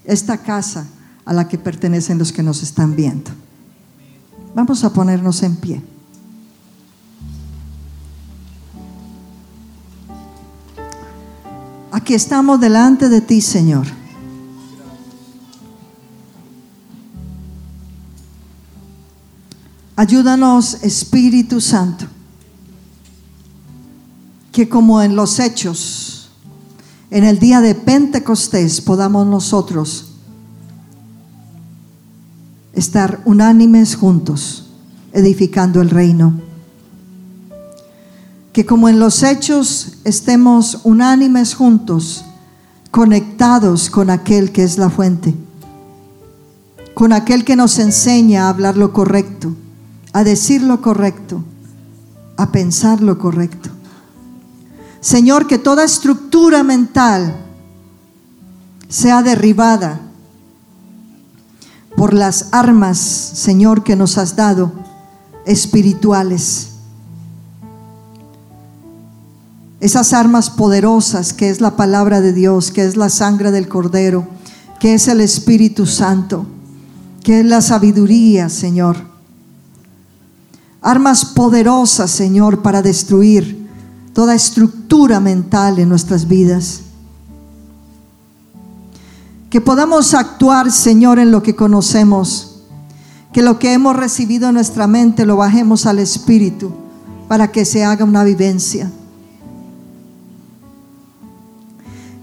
Esta 0.05 0.39
casa 0.39 0.87
a 1.24 1.33
la 1.33 1.49
que 1.49 1.59
pertenecen 1.59 2.18
los 2.18 2.33
que 2.33 2.43
nos 2.43 2.62
están 2.62 2.97
viendo. 2.97 3.31
Vamos 4.55 4.83
a 4.85 4.93
ponernos 4.93 5.43
en 5.43 5.57
pie. 5.57 5.83
Aquí 11.93 12.14
estamos 12.14 12.61
delante 12.61 13.09
de 13.09 13.20
ti, 13.20 13.41
Señor. 13.41 13.87
Ayúdanos, 19.97 20.74
Espíritu 20.85 21.61
Santo, 21.61 22.07
que 24.53 24.68
como 24.68 25.03
en 25.03 25.16
los 25.16 25.41
hechos, 25.41 26.08
en 27.11 27.25
el 27.25 27.39
día 27.39 27.61
de 27.61 27.75
Pentecostés 27.75 28.81
podamos 28.81 29.27
nosotros 29.27 30.13
estar 32.75 33.21
unánimes 33.25 33.97
juntos, 33.97 34.67
edificando 35.13 35.81
el 35.81 35.91
reino. 35.91 36.35
Que 38.53 38.67
como 38.67 38.89
en 38.89 38.99
los 38.99 39.23
hechos 39.23 39.99
estemos 40.05 40.81
unánimes 40.85 41.55
juntos, 41.55 42.25
conectados 42.91 43.91
con 43.91 44.11
aquel 44.11 44.53
que 44.53 44.63
es 44.63 44.79
la 44.79 44.91
fuente, 44.91 45.35
con 46.95 47.13
aquel 47.13 47.45
que 47.45 47.57
nos 47.57 47.79
enseña 47.79 48.45
a 48.45 48.49
hablar 48.51 48.77
lo 48.77 48.93
correcto, 48.93 49.55
a 50.13 50.25
decir 50.25 50.63
lo 50.63 50.83
correcto, 50.83 51.43
a 52.37 52.53
pensar 52.53 53.01
lo 53.01 53.19
correcto. 53.19 53.71
Señor, 55.01 55.47
que 55.47 55.59
toda 55.59 55.85
estructura 55.85 56.63
mental 56.63 57.37
sea 58.89 59.23
derribada 59.23 60.01
por 61.97 62.15
las 62.15 62.49
armas, 62.53 62.99
Señor, 62.99 63.85
que 63.85 63.97
nos 63.97 64.19
has 64.19 64.37
dado, 64.37 64.73
espirituales. 65.47 66.71
Esas 69.81 70.13
armas 70.13 70.51
poderosas 70.51 71.33
que 71.33 71.51
es 71.51 71.61
la 71.61 71.77
palabra 71.77 72.21
de 72.21 72.33
Dios, 72.33 72.73
que 72.73 72.85
es 72.85 72.97
la 72.97 73.09
sangre 73.09 73.51
del 73.51 73.69
Cordero, 73.69 74.27
que 74.81 74.95
es 74.95 75.07
el 75.09 75.21
Espíritu 75.21 75.87
Santo, 75.87 76.47
que 77.23 77.41
es 77.41 77.47
la 77.47 77.61
sabiduría, 77.61 78.49
Señor. 78.49 78.97
Armas 80.81 81.25
poderosas, 81.25 82.11
Señor, 82.11 82.63
para 82.63 82.83
destruir 82.83 83.58
toda 84.19 84.35
estructura 84.35 85.21
mental 85.21 85.79
en 85.79 85.89
nuestras 85.89 86.27
vidas. 86.27 86.81
Que 89.49 89.61
podamos 89.61 90.12
actuar, 90.12 90.73
Señor, 90.73 91.21
en 91.21 91.31
lo 91.31 91.41
que 91.41 91.55
conocemos. 91.55 92.64
Que 93.33 93.43
lo 93.43 93.61
que 93.61 93.73
hemos 93.73 93.95
recibido 93.95 94.49
en 94.49 94.57
nuestra 94.57 94.89
mente 94.89 95.25
lo 95.25 95.37
bajemos 95.37 95.87
al 95.87 96.01
Espíritu 96.01 96.73
para 97.29 97.53
que 97.53 97.64
se 97.64 97.85
haga 97.85 98.05
una 98.05 98.25
vivencia. 98.25 98.91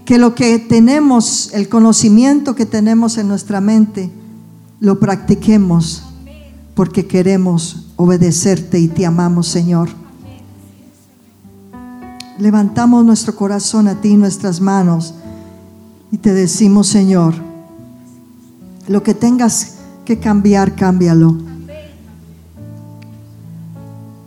Que 0.04 0.18
lo 0.18 0.34
que 0.34 0.58
tenemos, 0.58 1.48
el 1.54 1.70
conocimiento 1.70 2.54
que 2.54 2.66
tenemos 2.66 3.16
en 3.16 3.26
nuestra 3.26 3.62
mente, 3.62 4.10
lo 4.80 5.00
practiquemos 5.00 6.02
porque 6.74 7.06
queremos 7.06 7.86
obedecerte 7.96 8.78
y 8.78 8.88
te 8.88 9.06
amamos, 9.06 9.46
Señor 9.48 10.05
levantamos 12.38 13.04
nuestro 13.04 13.34
corazón 13.34 13.88
a 13.88 14.00
ti, 14.00 14.16
nuestras 14.16 14.60
manos, 14.60 15.14
y 16.10 16.18
te 16.18 16.32
decimos, 16.32 16.86
Señor, 16.88 17.34
lo 18.88 19.02
que 19.02 19.14
tengas 19.14 19.74
que 20.04 20.18
cambiar, 20.18 20.74
cámbialo. 20.74 21.36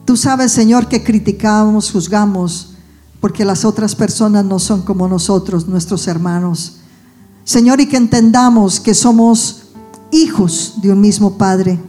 Tú 0.05 0.17
sabes, 0.17 0.51
Señor, 0.51 0.87
que 0.87 1.03
criticamos, 1.03 1.91
juzgamos, 1.91 2.73
porque 3.21 3.45
las 3.45 3.63
otras 3.63 3.95
personas 3.95 4.43
no 4.43 4.59
son 4.59 4.81
como 4.81 5.07
nosotros, 5.07 5.67
nuestros 5.67 6.07
hermanos. 6.07 6.77
Señor, 7.43 7.79
y 7.79 7.87
que 7.87 7.97
entendamos 7.97 8.79
que 8.79 8.93
somos 8.93 9.63
hijos 10.11 10.75
de 10.81 10.91
un 10.91 11.01
mismo 11.01 11.37
Padre. 11.37 11.79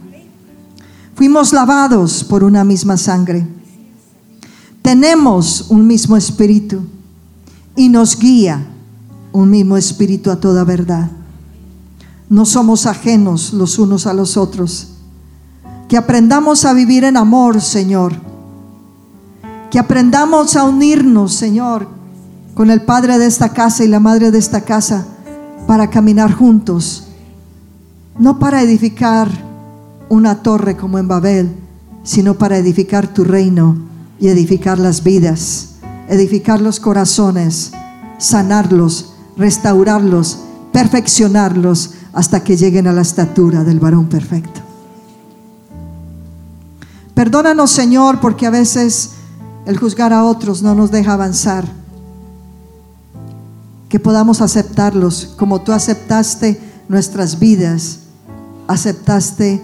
Fuimos 1.15 1.51
lavados 1.51 2.23
por 2.23 2.43
una 2.43 2.63
misma 2.63 2.97
sangre 2.97 3.47
tenemos 4.81 5.67
un 5.69 5.85
mismo 5.85 6.17
espíritu 6.17 6.81
y 7.75 7.89
nos 7.89 8.17
guía 8.17 8.65
un 9.31 9.49
mismo 9.49 9.77
espíritu 9.77 10.31
a 10.31 10.39
toda 10.39 10.63
verdad. 10.63 11.11
No 12.29 12.45
somos 12.45 12.85
ajenos 12.85 13.53
los 13.53 13.77
unos 13.77 14.07
a 14.07 14.13
los 14.13 14.37
otros. 14.37 14.89
Que 15.87 15.97
aprendamos 15.97 16.65
a 16.65 16.73
vivir 16.73 17.03
en 17.03 17.17
amor, 17.17 17.61
Señor. 17.61 18.13
Que 19.69 19.79
aprendamos 19.79 20.55
a 20.55 20.63
unirnos, 20.63 21.33
Señor, 21.33 21.87
con 22.53 22.71
el 22.71 22.81
Padre 22.81 23.17
de 23.19 23.27
esta 23.27 23.49
casa 23.49 23.83
y 23.83 23.87
la 23.87 23.99
Madre 23.99 24.31
de 24.31 24.37
esta 24.37 24.61
casa 24.61 25.05
para 25.67 25.89
caminar 25.89 26.33
juntos. 26.33 27.03
No 28.17 28.39
para 28.39 28.61
edificar 28.61 29.29
una 30.09 30.41
torre 30.41 30.75
como 30.75 30.97
en 30.97 31.07
Babel, 31.07 31.55
sino 32.03 32.33
para 32.33 32.57
edificar 32.57 33.07
tu 33.07 33.23
reino 33.23 33.90
y 34.21 34.29
edificar 34.29 34.79
las 34.79 35.03
vidas, 35.03 35.71
edificar 36.07 36.61
los 36.61 36.79
corazones, 36.79 37.71
sanarlos, 38.19 39.13
restaurarlos, 39.35 40.39
perfeccionarlos 40.71 41.95
hasta 42.13 42.43
que 42.43 42.55
lleguen 42.55 42.87
a 42.87 42.93
la 42.93 43.01
estatura 43.01 43.63
del 43.63 43.79
varón 43.79 44.07
perfecto. 44.07 44.61
Perdónanos, 47.15 47.71
Señor, 47.71 48.19
porque 48.19 48.45
a 48.45 48.51
veces 48.51 49.11
el 49.65 49.77
juzgar 49.77 50.13
a 50.13 50.23
otros 50.23 50.61
no 50.61 50.75
nos 50.75 50.91
deja 50.91 51.13
avanzar. 51.13 51.65
Que 53.89 53.99
podamos 53.99 54.39
aceptarlos 54.41 55.33
como 55.37 55.61
tú 55.61 55.71
aceptaste 55.71 56.61
nuestras 56.87 57.39
vidas, 57.39 58.01
aceptaste 58.67 59.61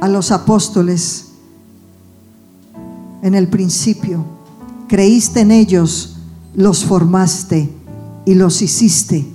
a 0.00 0.08
los 0.08 0.32
apóstoles, 0.32 1.25
en 3.22 3.34
el 3.34 3.48
principio. 3.48 4.24
Creíste 4.88 5.40
en 5.40 5.50
ellos, 5.50 6.16
los 6.54 6.84
formaste 6.84 7.70
y 8.24 8.34
los 8.34 8.62
hiciste 8.62 9.26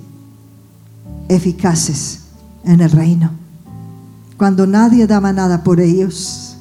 eficaces 1.28 2.20
en 2.64 2.80
el 2.80 2.90
reino. 2.90 3.30
Cuando 4.36 4.66
nadie 4.66 5.06
daba 5.06 5.32
nada 5.32 5.62
por 5.62 5.80
ellos. 5.80 6.56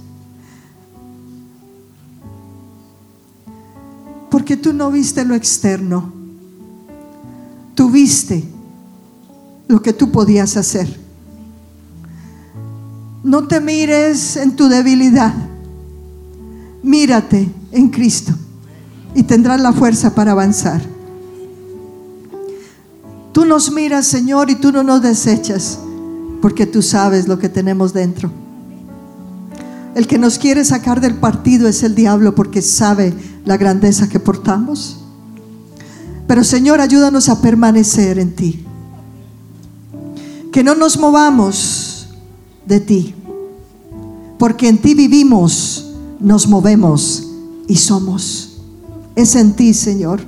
Porque 4.30 4.56
tú 4.56 4.72
no 4.72 4.92
viste 4.92 5.26
lo 5.26 5.36
externo. 5.36 6.14
Tú 7.76 7.90
viste 7.90 8.44
lo 9.68 9.82
que 9.82 9.94
tú 9.94 10.12
podías 10.12 10.58
hacer. 10.58 11.00
No 13.24 13.48
te 13.48 13.60
mires 13.60 14.38
en 14.38 14.56
tu 14.56 14.68
debilidad 14.68 15.51
mírate 16.84 17.50
en 17.72 17.90
Cristo 17.90 18.34
y 19.14 19.24
tendrás 19.24 19.60
la 19.62 19.74
fuerza 19.74 20.14
para 20.16 20.32
avanzar. 20.32 20.82
Tú 23.32 23.46
nos 23.46 23.72
miras, 23.72 24.06
Señor, 24.08 24.50
y 24.50 24.56
tú 24.56 24.72
no 24.72 24.84
nos 24.84 25.02
desechas, 25.02 25.80
porque 26.42 26.66
tú 26.66 26.82
sabes 26.82 27.28
lo 27.28 27.40
que 27.40 27.50
tenemos 27.50 27.94
dentro. 27.94 28.30
El 29.96 30.08
que 30.08 30.18
nos 30.18 30.38
quiere 30.38 30.64
sacar 30.64 31.02
del 31.02 31.16
partido 31.16 31.68
es 31.68 31.84
el 31.84 31.96
diablo 31.96 32.34
porque 32.34 32.62
sabe 32.62 33.14
la 33.46 33.58
grandeza 33.58 34.08
que 34.08 34.20
portamos. 34.20 34.98
Pero 36.28 36.44
Señor, 36.44 36.80
ayúdanos 36.80 37.28
a 37.30 37.42
permanecer 37.42 38.18
en 38.20 38.34
ti. 38.34 38.66
Que 40.52 40.64
no 40.64 40.76
nos 40.76 40.98
movamos 40.98 42.10
de 42.66 42.80
ti, 42.80 43.16
porque 44.38 44.68
en 44.68 44.78
ti 44.78 44.94
vivimos 44.94 45.91
nos 46.22 46.48
movemos 46.48 47.28
y 47.68 47.76
somos. 47.76 48.62
Es 49.16 49.36
en 49.36 49.54
ti, 49.54 49.74
Señor. 49.74 50.22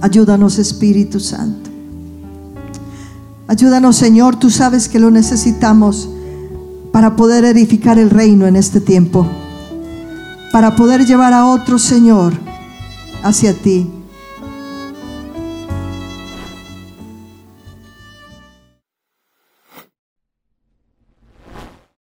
Ayúdanos 0.00 0.58
Espíritu 0.58 1.20
Santo. 1.20 1.70
Ayúdanos 3.46 3.96
Señor, 3.96 4.36
tú 4.36 4.48
sabes 4.48 4.88
que 4.88 5.00
lo 5.00 5.10
necesitamos 5.10 6.08
para 6.92 7.16
poder 7.16 7.44
edificar 7.44 7.98
el 7.98 8.08
reino 8.08 8.46
en 8.46 8.54
este 8.54 8.80
tiempo, 8.80 9.26
para 10.52 10.76
poder 10.76 11.04
llevar 11.04 11.32
a 11.32 11.46
otro 11.46 11.78
Señor 11.78 12.32
hacia 13.22 13.52
ti. 13.52 13.90